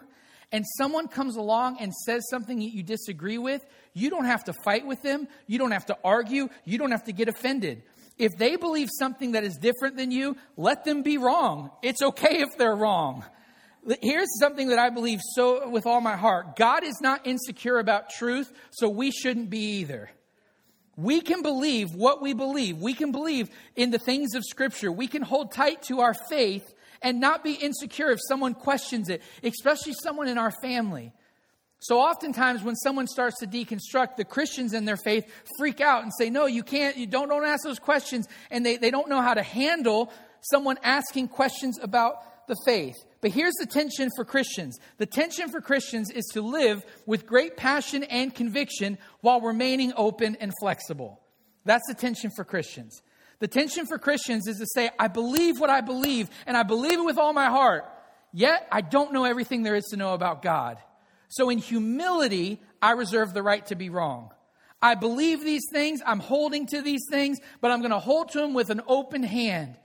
[0.51, 3.63] and someone comes along and says something that you disagree with,
[3.95, 5.29] you don't have to fight with them.
[5.47, 6.49] You don't have to argue.
[6.65, 7.83] You don't have to get offended.
[8.19, 11.71] If they believe something that is different than you, let them be wrong.
[11.83, 13.25] It's okay if they're wrong.
[14.01, 18.11] Here's something that I believe so with all my heart God is not insecure about
[18.11, 20.11] truth, so we shouldn't be either.
[20.97, 22.79] We can believe what we believe.
[22.79, 24.93] We can believe in the things of Scripture.
[24.93, 29.23] We can hold tight to our faith and not be insecure if someone questions it,
[29.43, 31.13] especially someone in our family.
[31.81, 35.27] So oftentimes when someone starts to deconstruct, the Christians in their faith
[35.59, 38.29] freak out and say, no, you can't, you don't, don't ask those questions.
[38.53, 42.17] And they, they don't know how to handle someone asking questions about
[42.49, 42.97] the faith.
[43.21, 47.57] But here's the tension for Christians the tension for Christians is to live with great
[47.57, 51.21] passion and conviction while remaining open and flexible.
[51.65, 53.03] That's the tension for Christians.
[53.39, 56.99] The tension for Christians is to say, I believe what I believe, and I believe
[56.99, 57.85] it with all my heart,
[58.33, 60.79] yet I don't know everything there is to know about God.
[61.29, 64.31] So in humility, I reserve the right to be wrong.
[64.83, 68.39] I believe these things, I'm holding to these things, but I'm going to hold to
[68.39, 69.77] them with an open hand.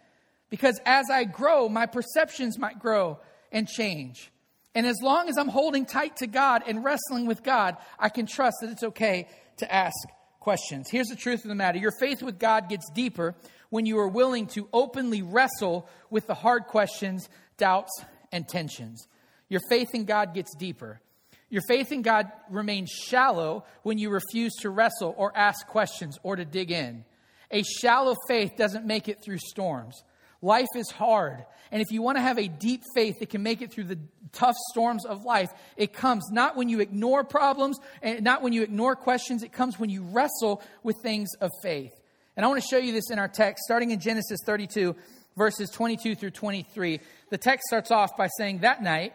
[0.49, 3.19] Because as I grow, my perceptions might grow
[3.51, 4.31] and change.
[4.73, 8.25] And as long as I'm holding tight to God and wrestling with God, I can
[8.25, 9.27] trust that it's okay
[9.57, 9.95] to ask
[10.39, 10.87] questions.
[10.89, 13.35] Here's the truth of the matter your faith with God gets deeper
[13.69, 17.27] when you are willing to openly wrestle with the hard questions,
[17.57, 17.91] doubts,
[18.31, 19.07] and tensions.
[19.49, 21.01] Your faith in God gets deeper.
[21.49, 26.35] Your faith in God remains shallow when you refuse to wrestle or ask questions or
[26.35, 27.05] to dig in.
[27.51, 30.03] A shallow faith doesn't make it through storms.
[30.41, 31.45] Life is hard.
[31.71, 33.99] And if you want to have a deep faith that can make it through the
[34.31, 38.61] tough storms of life, it comes not when you ignore problems and not when you
[38.61, 39.43] ignore questions.
[39.43, 41.93] It comes when you wrestle with things of faith.
[42.35, 44.95] And I want to show you this in our text, starting in Genesis 32,
[45.35, 46.99] verses 22 through 23.
[47.31, 49.13] The text starts off by saying, That night,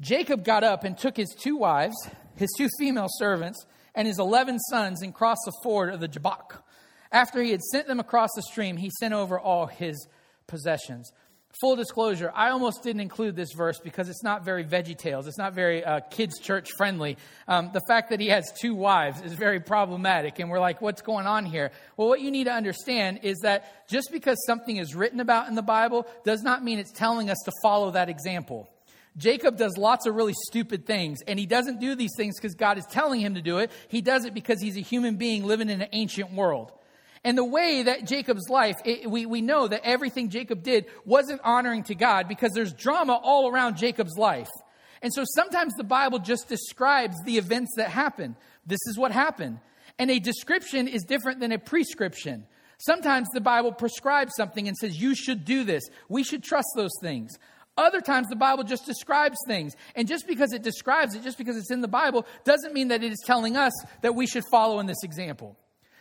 [0.00, 1.96] Jacob got up and took his two wives,
[2.36, 6.64] his two female servants, and his 11 sons and crossed the ford of the Jabbok.
[7.12, 10.08] After he had sent them across the stream, he sent over all his
[10.46, 11.12] possessions.
[11.60, 15.28] Full disclosure, I almost didn't include this verse because it's not very Veggie Tales.
[15.28, 17.16] It's not very uh, kids' church friendly.
[17.46, 21.00] Um, the fact that he has two wives is very problematic, and we're like, what's
[21.00, 21.70] going on here?
[21.96, 25.54] Well, what you need to understand is that just because something is written about in
[25.54, 28.68] the Bible does not mean it's telling us to follow that example.
[29.16, 32.78] Jacob does lots of really stupid things, and he doesn't do these things because God
[32.78, 33.70] is telling him to do it.
[33.86, 36.72] He does it because he's a human being living in an ancient world.
[37.24, 41.40] And the way that Jacob's life, it, we, we know that everything Jacob did wasn't
[41.42, 44.50] honoring to God because there's drama all around Jacob's life.
[45.00, 48.36] And so sometimes the Bible just describes the events that happen.
[48.66, 49.58] This is what happened.
[49.98, 52.46] And a description is different than a prescription.
[52.78, 55.84] Sometimes the Bible prescribes something and says, You should do this.
[56.08, 57.38] We should trust those things.
[57.76, 59.74] Other times the Bible just describes things.
[59.96, 63.02] And just because it describes it, just because it's in the Bible, doesn't mean that
[63.02, 63.72] it is telling us
[64.02, 65.56] that we should follow in this example.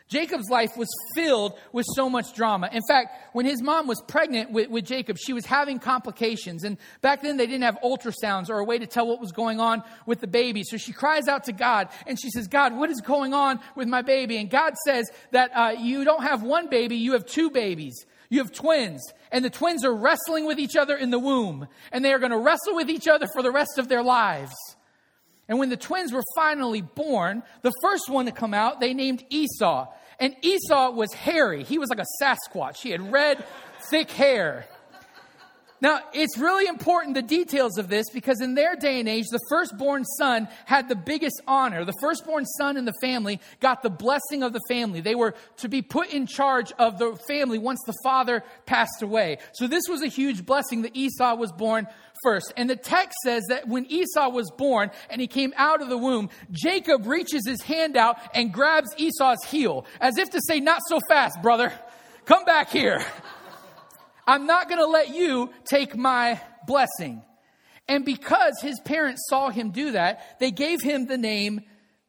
[0.10, 2.70] Jacob's life was filled with so much drama.
[2.72, 6.64] In fact, when his mom was pregnant with, with, Jacob, she was having complications.
[6.64, 9.60] And back then, they didn't have ultrasounds or a way to tell what was going
[9.60, 10.64] on with the baby.
[10.64, 13.88] So she cries out to God and she says, God, what is going on with
[13.88, 14.38] my baby?
[14.38, 18.06] And God says that uh, you don't have one baby, you have two babies.
[18.30, 22.04] You have twins, and the twins are wrestling with each other in the womb, and
[22.04, 24.56] they are going to wrestle with each other for the rest of their lives.
[25.48, 29.24] And when the twins were finally born, the first one to come out, they named
[29.30, 29.88] Esau.
[30.20, 31.64] And Esau was hairy.
[31.64, 32.78] He was like a Sasquatch.
[32.82, 33.44] He had red,
[33.89, 34.68] thick hair.
[35.84, 39.39] Now, it's really important the details of this because in their day and age, the
[39.50, 41.84] firstborn son had the biggest honor.
[41.84, 45.02] The firstborn son in the family got the blessing of the family.
[45.02, 49.39] They were to be put in charge of the family once the father passed away.
[49.56, 51.86] So this was a huge blessing that Esau was born
[52.24, 52.53] first.
[52.57, 55.97] And the text says that when Esau was born and he came out of the
[55.97, 60.82] womb, Jacob reaches his hand out and grabs Esau's heel, as if to say, Not
[60.88, 61.74] so fast, brother.
[62.26, 63.03] Come back here.
[64.26, 67.21] I'm not going to let you take my blessing.
[67.88, 71.61] And because his parents saw him do that, they gave him the name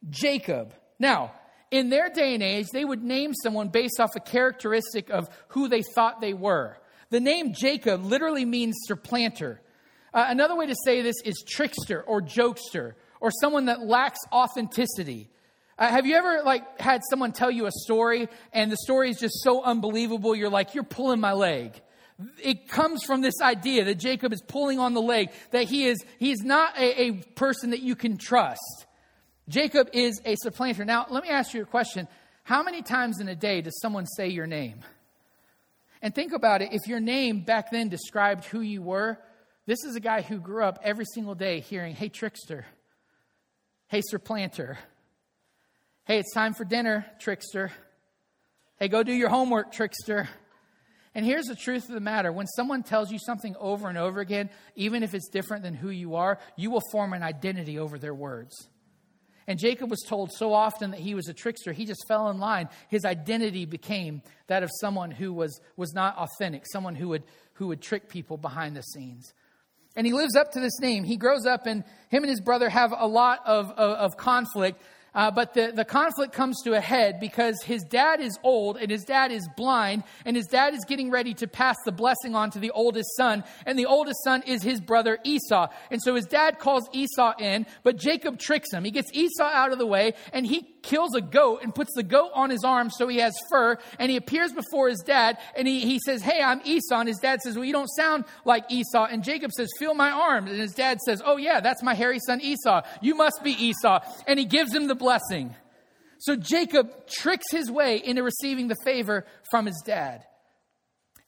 [0.09, 0.73] Jacob.
[0.99, 1.33] Now,
[1.71, 5.67] in their day and age, they would name someone based off a characteristic of who
[5.67, 6.77] they thought they were.
[7.09, 9.61] The name Jacob literally means supplanter.
[10.15, 15.29] Uh, another way to say this is trickster or jokester or someone that lacks authenticity.
[15.77, 19.19] Uh, have you ever like had someone tell you a story and the story is
[19.19, 21.81] just so unbelievable you're like you're pulling my leg?
[22.41, 25.97] it comes from this idea that Jacob is pulling on the leg, that he is
[26.17, 28.85] he's not a, a person that you can trust.
[29.49, 30.85] Jacob is a supplanter.
[30.85, 32.07] Now, let me ask you a question.
[32.43, 34.79] How many times in a day does someone say your name?
[36.01, 36.69] And think about it.
[36.71, 39.19] If your name back then described who you were,
[39.65, 42.65] this is a guy who grew up every single day hearing, hey, trickster.
[43.87, 44.77] Hey, supplanter.
[46.05, 47.71] Hey, it's time for dinner, trickster.
[48.77, 50.29] Hey, go do your homework, trickster.
[51.15, 54.19] And here's the truth of the matter when someone tells you something over and over
[54.19, 57.97] again, even if it's different than who you are, you will form an identity over
[57.97, 58.67] their words.
[59.47, 62.39] And Jacob was told so often that he was a trickster, he just fell in
[62.39, 62.67] line.
[62.89, 67.67] His identity became that of someone who was, was not authentic, someone who would, who
[67.67, 69.33] would trick people behind the scenes.
[69.95, 71.03] And he lives up to this name.
[71.03, 74.81] He grows up, and him and his brother have a lot of, of, of conflict
[75.15, 78.91] uh, but the, the conflict comes to a head because his dad is old and
[78.91, 82.51] his dad is blind, and his dad is getting ready to pass the blessing on
[82.51, 85.67] to the oldest son, and the oldest son is his brother Esau.
[85.89, 88.83] And so his dad calls Esau in, but Jacob tricks him.
[88.83, 92.03] He gets Esau out of the way, and he kills a goat and puts the
[92.03, 95.67] goat on his arm so he has fur, and he appears before his dad, and
[95.67, 96.99] he, he says, Hey, I'm Esau.
[96.99, 99.07] And his dad says, Well, you don't sound like Esau.
[99.09, 100.47] And Jacob says, Feel my arm.
[100.47, 102.81] And his dad says, Oh, yeah, that's my hairy son Esau.
[103.01, 103.99] You must be Esau.
[104.27, 105.55] And he gives him the blessing.
[106.17, 110.23] So Jacob tricks his way into receiving the favor from his dad.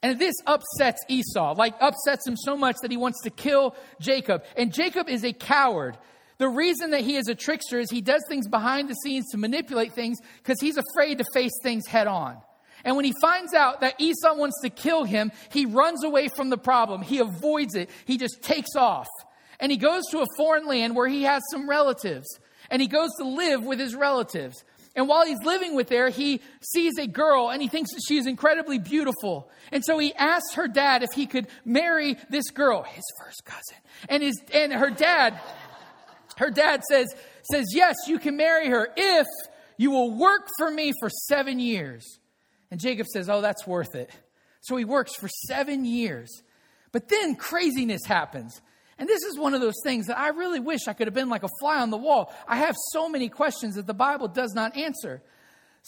[0.02, 4.44] And this upsets Esau, like upsets him so much that he wants to kill Jacob.
[4.56, 5.96] And Jacob is a coward.
[6.40, 9.38] The reason that he is a trickster is he does things behind the scenes to
[9.38, 12.38] manipulate things because he's afraid to face things head on.
[12.84, 16.50] And when he finds out that Esau wants to kill him, he runs away from
[16.50, 17.04] the problem.
[17.04, 17.92] He avoids it.
[18.06, 19.08] He just takes off.
[19.60, 22.28] And he goes to a foreign land where he has some relatives.
[22.70, 24.64] And he goes to live with his relatives.
[24.96, 28.18] And while he's living with there, he sees a girl and he thinks that she
[28.18, 29.50] is incredibly beautiful.
[29.72, 33.78] And so he asks her dad if he could marry this girl, his first cousin.
[34.10, 35.40] And his and her dad,
[36.38, 37.08] her dad says,
[37.52, 39.28] says, Yes, you can marry her if
[39.78, 42.20] you will work for me for seven years.
[42.72, 44.10] And Jacob says, Oh, that's worth it.
[44.62, 46.42] So he works for seven years.
[46.92, 48.62] But then craziness happens.
[49.00, 51.30] And this is one of those things that I really wish I could have been
[51.30, 52.34] like a fly on the wall.
[52.48, 55.22] I have so many questions that the Bible does not answer.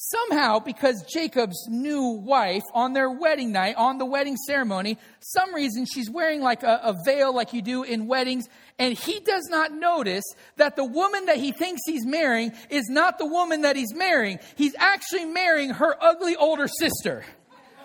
[0.02, 5.86] Somehow, because Jacob's new wife, on their wedding night, on the wedding ceremony, some reason
[5.86, 8.48] she's wearing like a, a, veil like you do in weddings,
[8.78, 10.24] and he does not notice
[10.56, 14.40] that the woman that he thinks he's marrying is not the woman that he's marrying.
[14.56, 17.26] He's actually marrying her ugly older sister.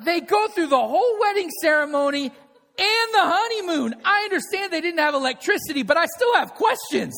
[0.00, 2.32] they go through the whole wedding ceremony
[2.80, 3.94] and the honeymoon.
[4.04, 7.14] I understand they didn't have electricity, but I still have questions.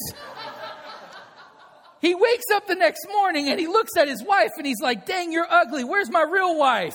[2.01, 5.07] he wakes up the next morning and he looks at his wife and he's like,
[5.07, 5.85] Dang, you're ugly.
[5.85, 6.95] Where's my real wife?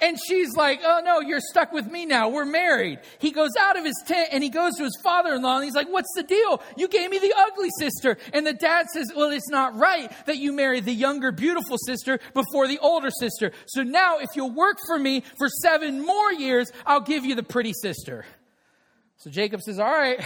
[0.00, 2.28] And she's like, Oh no, you're stuck with me now.
[2.28, 3.00] We're married.
[3.18, 5.64] He goes out of his tent and he goes to his father in law and
[5.64, 6.62] he's like, What's the deal?
[6.76, 8.16] You gave me the ugly sister.
[8.32, 12.18] And the dad says, Well, it's not right that you marry the younger, beautiful sister
[12.34, 13.52] before the older sister.
[13.66, 17.42] So now, if you'll work for me for seven more years, I'll give you the
[17.42, 18.24] pretty sister.
[19.18, 20.20] So Jacob says, All right,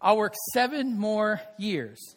[0.00, 2.16] I'll work seven more years.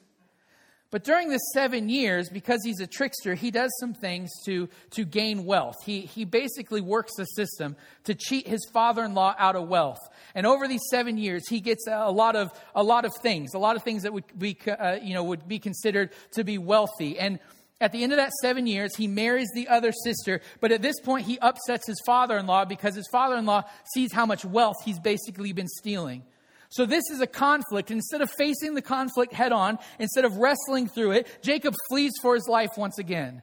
[0.91, 5.05] But during the seven years, because he's a trickster, he does some things to, to
[5.05, 5.77] gain wealth.
[5.85, 9.99] He, he basically works the system to cheat his father in law out of wealth.
[10.35, 13.57] And over these seven years, he gets a lot of, a lot of things, a
[13.57, 17.17] lot of things that would be, uh, you know, would be considered to be wealthy.
[17.17, 17.39] And
[17.79, 20.99] at the end of that seven years, he marries the other sister, but at this
[20.99, 23.63] point, he upsets his father in law because his father in law
[23.93, 26.23] sees how much wealth he's basically been stealing.
[26.71, 27.91] So this is a conflict.
[27.91, 32.33] Instead of facing the conflict head on, instead of wrestling through it, Jacob flees for
[32.33, 33.41] his life once again.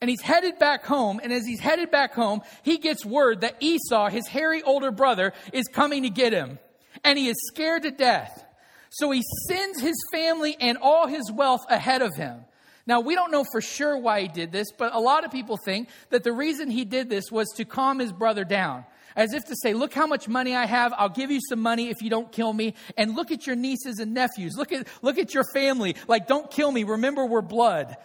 [0.00, 1.20] And he's headed back home.
[1.22, 5.34] And as he's headed back home, he gets word that Esau, his hairy older brother,
[5.52, 6.58] is coming to get him.
[7.04, 8.42] And he is scared to death.
[8.88, 12.44] So he sends his family and all his wealth ahead of him.
[12.86, 15.56] Now, we don't know for sure why he did this, but a lot of people
[15.56, 18.84] think that the reason he did this was to calm his brother down.
[19.16, 20.92] As if to say, look how much money I have.
[20.96, 22.74] I'll give you some money if you don't kill me.
[22.96, 24.54] And look at your nieces and nephews.
[24.56, 25.96] Look at, look at your family.
[26.08, 26.84] Like, don't kill me.
[26.84, 27.96] Remember, we're blood.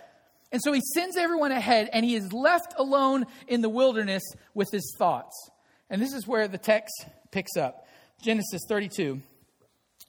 [0.51, 4.69] And so he sends everyone ahead and he is left alone in the wilderness with
[4.71, 5.49] his thoughts.
[5.89, 7.87] And this is where the text picks up
[8.21, 9.21] Genesis 32,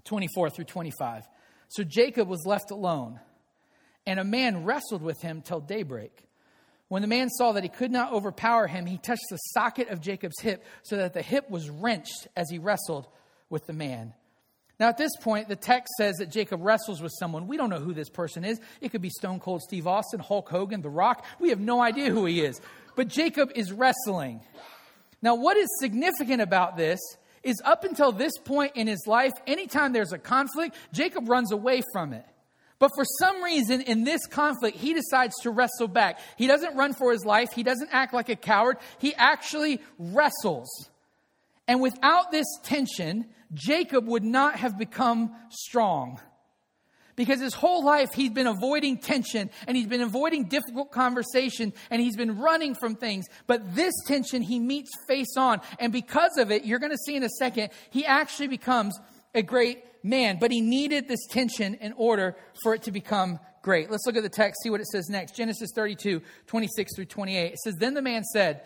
[0.05, 1.25] 24 through 25.
[1.69, 3.21] So Jacob was left alone,
[4.07, 6.25] and a man wrestled with him till daybreak.
[6.89, 10.01] When the man saw that he could not overpower him, he touched the socket of
[10.01, 13.07] Jacob's hip so that the hip was wrenched as he wrestled
[13.51, 14.15] with the man.
[14.81, 17.49] Now, at this point, the text says that Jacob wrestles with someone.
[17.49, 18.61] We don't know who this person is.
[18.81, 21.27] It could be Stone Cold Steve Austin, Hulk Hogan, The Rock.
[21.41, 22.61] We have no idea who he is.
[22.95, 24.41] But Jacob is wrestling.
[25.21, 27.01] Now, what is significant about this
[27.43, 31.83] is up until this point in his life, anytime there's a conflict, Jacob runs away
[31.93, 32.25] from it.
[32.79, 36.21] But for some reason, in this conflict, he decides to wrestle back.
[36.37, 37.49] He doesn't run for his life.
[37.53, 38.77] He doesn't act like a coward.
[38.99, 40.69] He actually wrestles.
[41.67, 46.21] And without this tension, Jacob would not have become strong.
[47.17, 52.01] Because his whole life he's been avoiding tension and he's been avoiding difficult conversation and
[52.01, 53.27] he's been running from things.
[53.49, 55.61] But this tension he meets face on.
[55.81, 58.97] And because of it, you're going to see in a second, he actually becomes
[59.35, 60.39] a great man.
[60.41, 63.91] But he needed this tension in order for it to become great.
[63.91, 65.37] Let's look at the text, see what it says next.
[65.37, 67.53] Genesis 32, 26 through 28.
[67.53, 68.63] It says, Then the man said,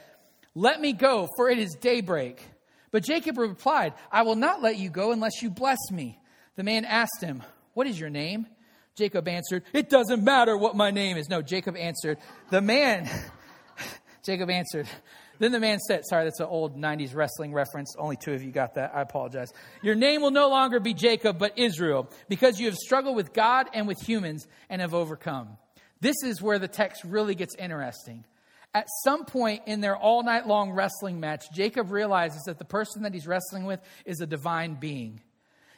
[0.54, 2.42] Let me go, for it is daybreak.
[2.90, 6.18] But Jacob replied, I will not let you go unless you bless me.
[6.56, 7.42] The man asked him,
[7.74, 8.46] What is your name?
[8.94, 11.28] Jacob answered, It doesn't matter what my name is.
[11.28, 12.18] No, Jacob answered,
[12.50, 13.08] The man,
[14.24, 14.86] Jacob answered,
[15.42, 17.96] then the man said, Sorry, that's an old 90s wrestling reference.
[17.98, 18.92] Only two of you got that.
[18.94, 19.52] I apologize.
[19.82, 23.66] Your name will no longer be Jacob, but Israel, because you have struggled with God
[23.74, 25.58] and with humans and have overcome.
[26.00, 28.24] This is where the text really gets interesting.
[28.72, 33.02] At some point in their all night long wrestling match, Jacob realizes that the person
[33.02, 35.20] that he's wrestling with is a divine being.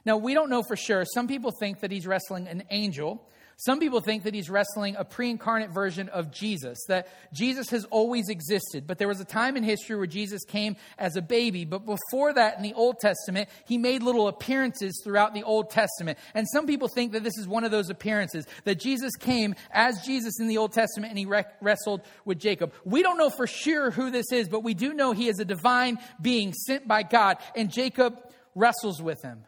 [0.05, 1.05] Now, we don't know for sure.
[1.07, 3.27] Some people think that he's wrestling an angel.
[3.57, 7.84] Some people think that he's wrestling a pre incarnate version of Jesus, that Jesus has
[7.86, 8.86] always existed.
[8.86, 11.64] But there was a time in history where Jesus came as a baby.
[11.64, 16.18] But before that, in the Old Testament, he made little appearances throughout the Old Testament.
[16.34, 20.00] And some people think that this is one of those appearances, that Jesus came as
[20.05, 21.26] Jesus in the Old Testament and he
[21.61, 22.72] wrestled with Jacob.
[22.84, 25.44] We don't know for sure who this is, but we do know he is a
[25.44, 28.20] divine being sent by God, and Jacob
[28.55, 29.44] wrestles with him.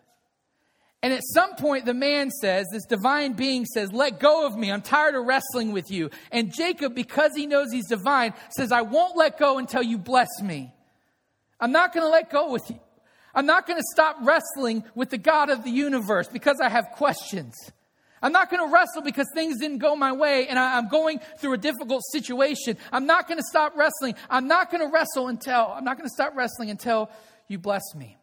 [1.06, 4.72] And at some point, the man says, this divine being says, Let go of me.
[4.72, 6.10] I'm tired of wrestling with you.
[6.32, 10.26] And Jacob, because he knows he's divine, says, I won't let go until you bless
[10.42, 10.72] me.
[11.60, 12.80] I'm not going to let go with you.
[13.36, 16.86] I'm not going to stop wrestling with the God of the universe because I have
[16.96, 17.54] questions.
[18.20, 21.20] I'm not going to wrestle because things didn't go my way and I, am going
[21.38, 22.78] through a difficult situation.
[22.90, 24.16] I'm not going to stop wrestling.
[24.28, 27.12] I'm not going to wrestle until, I'm not going to stop wrestling until
[27.46, 28.16] you bless me.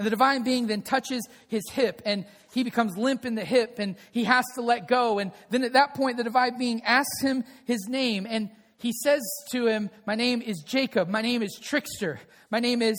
[0.00, 2.24] And the divine being then touches his hip and
[2.54, 5.18] he becomes limp in the hip and he has to let go.
[5.18, 8.48] And then at that point, the divine being asks him his name and
[8.78, 9.20] he says
[9.50, 11.10] to him, My name is Jacob.
[11.10, 12.18] My name is Trickster.
[12.50, 12.96] My name is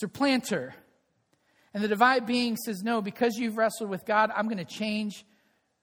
[0.00, 0.74] Supplanter.
[1.74, 5.24] And the divine being says, No, because you've wrestled with God, I'm going to change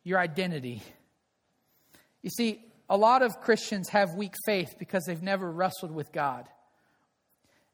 [0.03, 0.83] your identity.
[2.21, 6.49] You see, a lot of Christians have weak faith because they've never wrestled with God.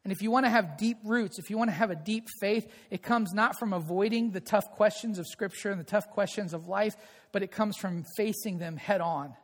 [0.06, 2.28] And if you want to have deep roots, if you want to have a deep
[2.40, 6.54] faith, it comes not from avoiding the tough questions of Scripture and the tough questions
[6.54, 6.94] of life,
[7.32, 9.34] but it comes from facing them head on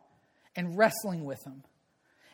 [0.54, 1.64] and wrestling with them.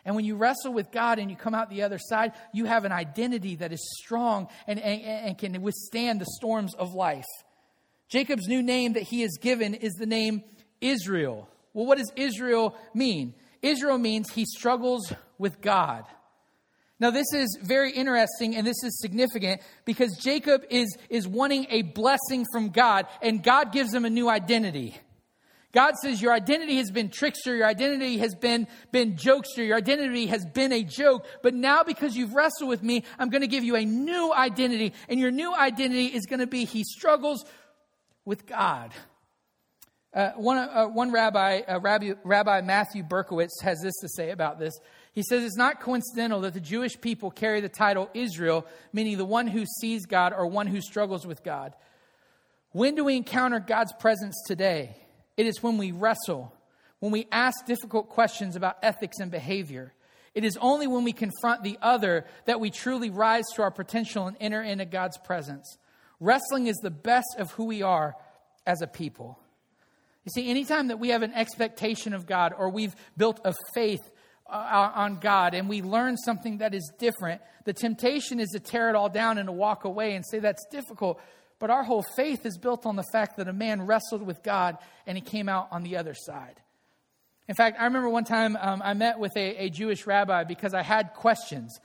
[0.05, 2.85] And when you wrestle with God and you come out the other side, you have
[2.85, 7.25] an identity that is strong and, and, and can withstand the storms of life.
[8.11, 10.45] Jacob's new name that he is given is the name
[10.83, 11.49] Israel.
[11.73, 13.33] Well, what does Israel mean?
[13.63, 16.05] Israel means he struggles with God.
[17.01, 21.83] Now, this is very interesting and this is significant because Jacob is, is wanting a
[21.83, 24.97] blessing from God, and God gives him a new identity.
[25.73, 30.27] God says, Your identity has been trickster, your identity has been, been jokester, your identity
[30.27, 33.65] has been a joke, but now because you've wrestled with me, I'm going to give
[33.65, 37.45] you a new identity, and your new identity is going to be he struggles
[38.25, 38.93] with God.
[40.13, 44.59] Uh, one, uh, one rabbi, uh, rabbi, rabbi Matthew Berkowitz, has this to say about
[44.59, 44.75] this.
[45.19, 49.25] He says it's not coincidental that the Jewish people carry the title Israel, meaning the
[49.25, 51.75] one who sees God or one who struggles with God.
[52.71, 54.95] When do we encounter God's presence today?
[55.37, 56.55] It is when we wrestle,
[57.01, 59.93] when we ask difficult questions about ethics and behavior.
[60.35, 64.29] It is only when we confront the other that we truly rise to our potential
[64.29, 65.79] and enter into God's presence.
[66.21, 68.15] Wrestling is the best of who we are
[68.69, 69.37] as a people.
[70.25, 74.13] You see, anytime that we have an expectation of God or we've built a faith
[74.49, 78.89] uh, on God and we learn something that is different, the temptation is to tear
[78.89, 81.21] it all down and to walk away and say that's difficult.
[81.59, 84.79] But our whole faith is built on the fact that a man wrestled with God
[85.07, 86.61] and he came out on the other side.
[87.49, 90.75] In fact, I remember one time um, I met with a, a Jewish rabbi because
[90.75, 91.79] I had questions.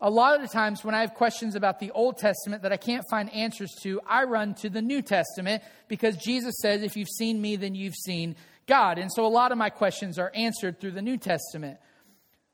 [0.00, 2.76] A lot of the times when I have questions about the Old Testament that I
[2.76, 7.08] can't find answers to, I run to the New Testament because Jesus says, if you've
[7.08, 8.36] seen me, then you've seen
[8.66, 8.98] God.
[8.98, 11.78] And so a lot of my questions are answered through the New Testament.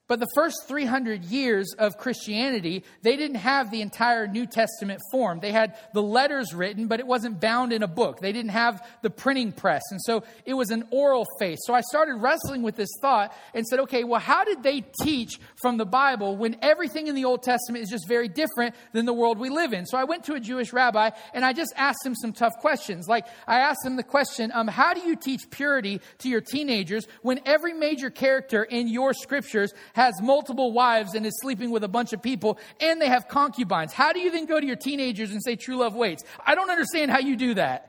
[0.08, 5.38] But the first 300 years of Christianity, they didn't have the entire New Testament form.
[5.40, 8.18] They had the letters written, but it wasn't bound in a book.
[8.18, 9.80] They didn't have the printing press.
[9.90, 11.60] And so it was an oral faith.
[11.64, 15.38] So I started wrestling with this thought and said, okay, well, how did they teach
[15.62, 19.14] from the Bible when everything in the Old Testament is just very different than the
[19.14, 19.86] world we live in?
[19.86, 23.08] So I went to a Jewish rabbi and I just asked him some tough questions.
[23.08, 27.06] Like I asked him the question, um, how do you teach purity to your teenagers
[27.22, 29.72] when every major character in your scriptures
[30.06, 33.92] has multiple wives and is sleeping with a bunch of people, and they have concubines.
[33.92, 36.24] How do you then go to your teenagers and say true love waits?
[36.44, 37.88] I don't understand how you do that.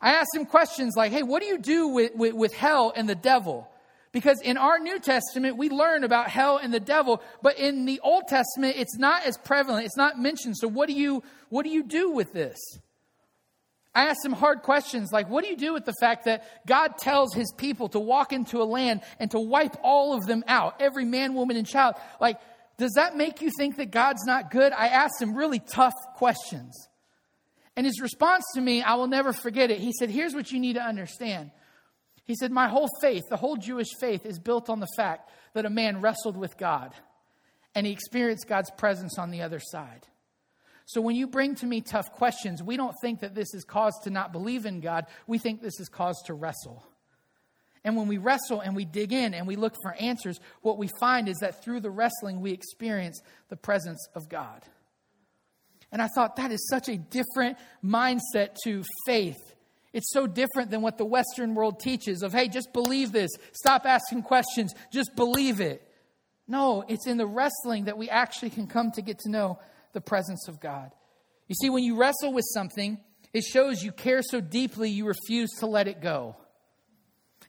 [0.00, 3.08] I asked him questions like, hey, what do you do with, with, with hell and
[3.08, 3.68] the devil?
[4.12, 8.00] Because in our New Testament, we learn about hell and the devil, but in the
[8.00, 9.86] Old Testament, it's not as prevalent.
[9.86, 10.56] It's not mentioned.
[10.56, 12.58] So what do you, what do you do with this?
[13.98, 16.98] I asked him hard questions like, what do you do with the fact that God
[16.98, 20.76] tells his people to walk into a land and to wipe all of them out,
[20.78, 21.96] every man, woman, and child?
[22.20, 22.38] Like,
[22.76, 24.72] does that make you think that God's not good?
[24.72, 26.88] I asked him really tough questions.
[27.74, 29.80] And his response to me, I will never forget it.
[29.80, 31.50] He said, Here's what you need to understand.
[32.22, 35.66] He said, My whole faith, the whole Jewish faith, is built on the fact that
[35.66, 36.94] a man wrestled with God
[37.74, 40.06] and he experienced God's presence on the other side.
[40.88, 43.92] So when you bring to me tough questions, we don't think that this is cause
[44.04, 45.04] to not believe in God.
[45.26, 46.82] We think this is cause to wrestle.
[47.84, 50.88] And when we wrestle and we dig in and we look for answers, what we
[50.98, 53.20] find is that through the wrestling, we experience
[53.50, 54.62] the presence of God.
[55.92, 59.36] And I thought that is such a different mindset to faith.
[59.92, 63.84] It's so different than what the Western world teaches of, hey, just believe this, stop
[63.84, 65.82] asking questions, just believe it.
[66.46, 69.58] No, it's in the wrestling that we actually can come to get to know
[69.98, 70.92] the presence of God.
[71.48, 72.98] You see, when you wrestle with something,
[73.32, 76.36] it shows you care so deeply you refuse to let it go.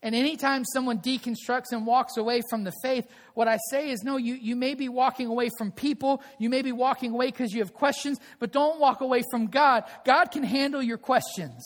[0.02, 4.18] And anytime someone deconstructs and walks away from the faith, what I say is no,
[4.18, 6.24] you, you may be walking away from people.
[6.40, 9.84] You may be walking away because you have questions, but don't walk away from God.
[10.06, 11.64] God can handle your questions.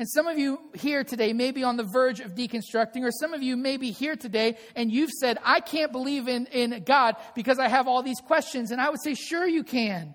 [0.00, 3.34] And some of you here today may be on the verge of deconstructing, or some
[3.34, 7.16] of you may be here today and you've said, I can't believe in, in God
[7.34, 8.70] because I have all these questions.
[8.70, 10.14] And I would say, sure, you can.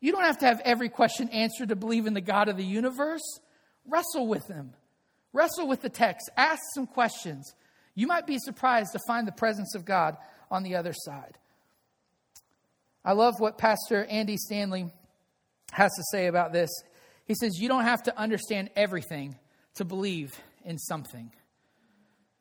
[0.00, 2.64] You don't have to have every question answered to believe in the God of the
[2.64, 3.40] universe.
[3.84, 4.74] Wrestle with Him,
[5.32, 7.52] wrestle with the text, ask some questions.
[7.96, 10.18] You might be surprised to find the presence of God
[10.52, 11.36] on the other side.
[13.04, 14.88] I love what Pastor Andy Stanley
[15.72, 16.70] has to say about this.
[17.30, 19.36] He says, You don't have to understand everything
[19.76, 20.32] to believe
[20.64, 21.30] in something.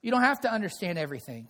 [0.02, 1.48] You don't have to understand everything.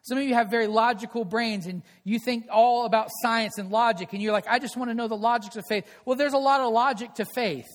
[0.00, 4.14] Some of you have very logical brains and you think all about science and logic,
[4.14, 5.84] and you're like, I just want to know the logics of faith.
[6.06, 7.66] Well, there's a lot of logic to faith.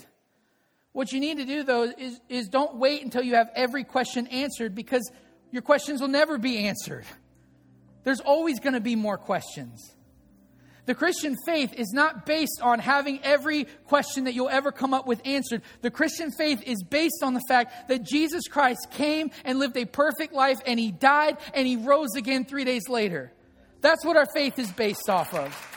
[0.93, 4.25] What you need to do, though, is, is don't wait until you have every question
[4.25, 5.07] answered because
[5.51, 7.05] your questions will never be answered.
[8.03, 9.95] There's always going to be more questions.
[10.85, 15.07] The Christian faith is not based on having every question that you'll ever come up
[15.07, 15.61] with answered.
[15.81, 19.85] The Christian faith is based on the fact that Jesus Christ came and lived a
[19.85, 23.31] perfect life and he died and he rose again three days later.
[23.79, 25.69] That's what our faith is based off of.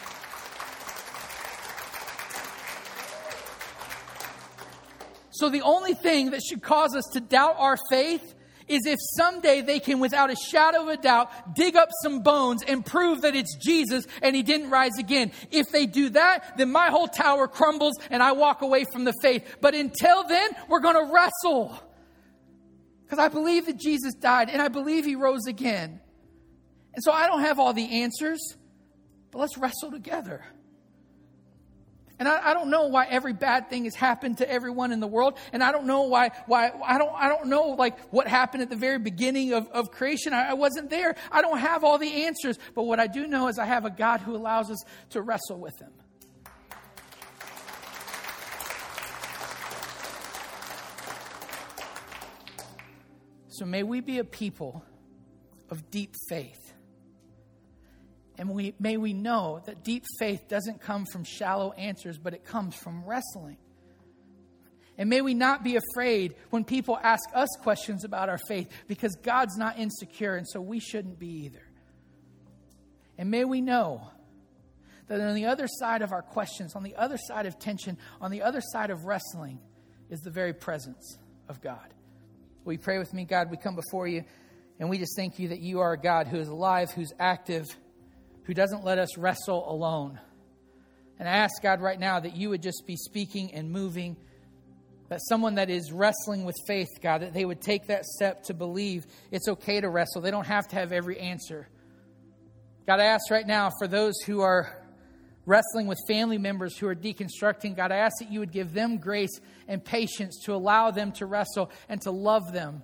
[5.31, 8.35] So the only thing that should cause us to doubt our faith
[8.69, 12.63] is if someday they can, without a shadow of a doubt, dig up some bones
[12.67, 15.33] and prove that it's Jesus and he didn't rise again.
[15.51, 19.15] If they do that, then my whole tower crumbles and I walk away from the
[19.23, 19.57] faith.
[19.61, 21.79] But until then, we're going to wrestle.
[23.05, 26.01] Because I believe that Jesus died and I believe he rose again.
[26.95, 28.57] And so I don't have all the answers,
[29.31, 30.45] but let's wrestle together.
[32.19, 35.07] And I, I, don't know why every bad thing has happened to everyone in the
[35.07, 35.39] world.
[35.53, 38.71] And I don't know why, why, I don't, I don't know like what happened at
[38.71, 40.33] the very beginning of, of creation.
[40.33, 41.15] I, I wasn't there.
[41.31, 42.59] I don't have all the answers.
[42.75, 45.59] But what I do know is I have a God who allows us to wrestle
[45.59, 45.93] with him.
[53.49, 54.85] So may we be a people
[55.71, 56.66] of deep faith.
[58.39, 62.45] And we, may we know that deep faith doesn't come from shallow answers, but it
[62.45, 63.57] comes from wrestling.
[64.99, 69.15] And may we not be afraid when people ask us questions about our faith because
[69.23, 71.63] God's not insecure, and so we shouldn't be either.
[73.19, 74.11] And may we know
[75.09, 78.31] that on the other side of our questions, on the other side of tension, on
[78.31, 79.61] the other side of wrestling,
[80.11, 81.19] is the very presence
[81.49, 81.95] of God.
[82.65, 83.25] Will you pray with me?
[83.25, 84.25] God, we come before you,
[84.79, 87.67] and we just thank you that you are a God who is alive, who's active,
[88.47, 90.19] who doesn't let us wrestle alone.
[91.19, 94.17] And I ask God right now that you would just be speaking and moving,
[95.09, 98.55] that someone that is wrestling with faith, God, that they would take that step to
[98.55, 100.21] believe it's okay to wrestle.
[100.21, 101.69] They don't have to have every answer.
[102.87, 104.83] God, I ask right now for those who are
[105.45, 108.99] wrestling with family members who are deconstructing, God, I ask that you would give them
[108.99, 112.83] grace and patience to allow them to wrestle and to love them.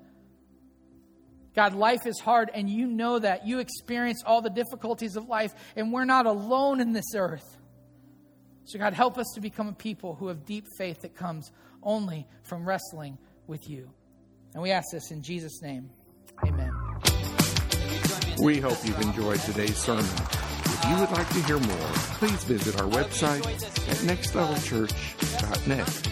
[1.55, 3.46] God, life is hard, and you know that.
[3.46, 7.59] You experience all the difficulties of life, and we're not alone in this earth.
[8.64, 12.26] So, God, help us to become a people who have deep faith that comes only
[12.44, 13.90] from wrestling with you.
[14.55, 15.90] And we ask this in Jesus' name.
[16.46, 16.72] Amen.
[18.40, 20.05] We hope you've enjoyed today's sermon.
[20.05, 21.88] If you would like to hear more,
[22.18, 26.12] please visit our website at nextlevelchurch.net.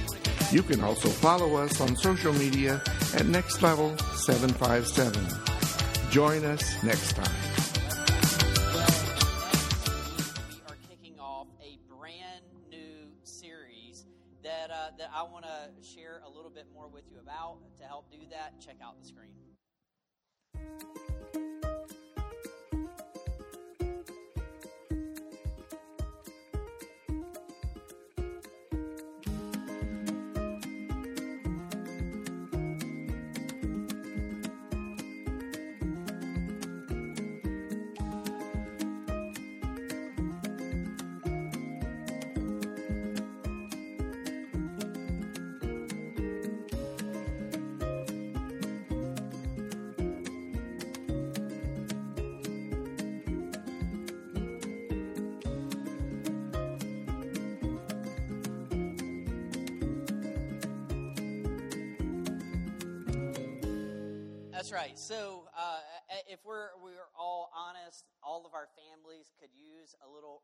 [0.52, 2.82] You can also follow us on social media
[3.14, 5.24] at Next Level 757.
[6.10, 7.32] Join us next time.
[8.74, 14.06] We are kicking off a brand new series
[14.42, 17.58] that, uh, that I want to share a little bit more with you about.
[17.78, 19.30] To help do that, check out the screen.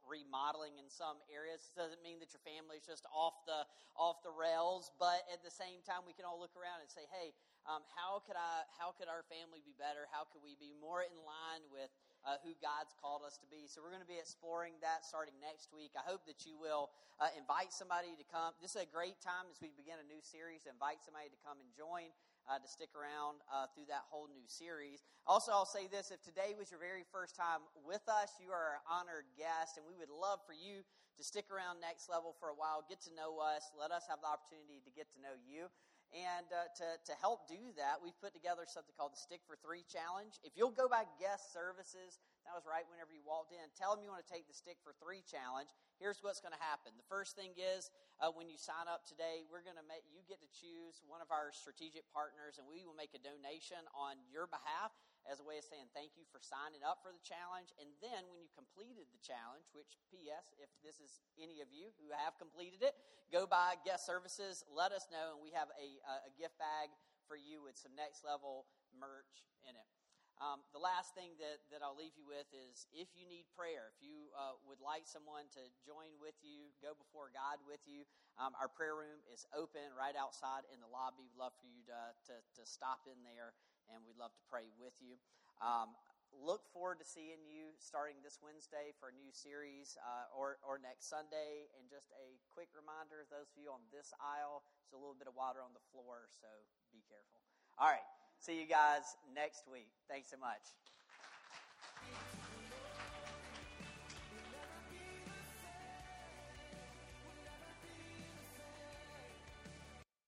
[0.07, 1.67] Remodeling in some areas.
[1.69, 3.67] It doesn't mean that your family is just off the
[3.99, 7.05] off the rails, but at the same time, we can all look around and say,
[7.11, 7.35] "Hey,
[7.67, 8.65] um, how could I?
[8.79, 10.07] How could our family be better?
[10.09, 11.91] How could we be more in line with
[12.23, 15.35] uh, who God's called us to be?" So, we're going to be exploring that starting
[15.43, 15.93] next week.
[15.99, 18.55] I hope that you will uh, invite somebody to come.
[18.61, 20.69] This is a great time as we begin a new series.
[20.69, 22.13] Invite somebody to come and join
[22.47, 25.03] uh, to stick around uh, through that whole new series.
[25.27, 28.79] Also, I'll say this if today was your very first time with us, you are
[28.79, 30.87] an honored guest, and we would love for you
[31.19, 34.21] to stick around next level for a while, get to know us, let us have
[34.21, 35.67] the opportunity to get to know you.
[36.15, 39.59] And uh, to, to help do that, we've put together something called the Stick for
[39.59, 40.39] Three Challenge.
[40.47, 44.07] If you'll go by guest services, that was right whenever you walked in, tell them
[44.07, 45.67] you want to take the Stick for Three Challenge.
[45.99, 46.95] Here's what's going to happen.
[46.95, 47.91] The first thing is
[48.23, 51.19] uh, when you sign up today, we're going to make you get to choose one
[51.19, 54.95] of our strategic partners, and we will make a donation on your behalf
[55.27, 57.75] as a way of saying thank you for signing up for the challenge.
[57.83, 61.91] And then when you completed the challenge, which, P.S., if this is any of you
[61.99, 62.95] who have completed it,
[63.35, 65.99] go by guest services, let us know, and we have a,
[66.31, 66.95] a gift bag
[67.27, 69.96] for you with some next level merch in it.
[70.37, 73.89] Um, the last thing that, that I'll leave you with is if you need prayer,
[73.97, 78.05] if you uh, would like someone to join with you, go before God with you,
[78.37, 81.25] um, our prayer room is open right outside in the lobby.
[81.25, 83.57] We'd love for you to, to, to stop in there,
[83.89, 85.17] and we'd love to pray with you.
[85.65, 85.97] Um,
[86.37, 90.77] look forward to seeing you starting this Wednesday for a new series uh, or, or
[90.77, 91.73] next Sunday.
[91.81, 95.33] And just a quick reminder those of you on this aisle, there's a little bit
[95.33, 96.49] of water on the floor, so
[96.93, 97.41] be careful.
[97.81, 98.05] All right.
[98.39, 99.91] See you guys next week.
[100.09, 100.63] Thanks so much.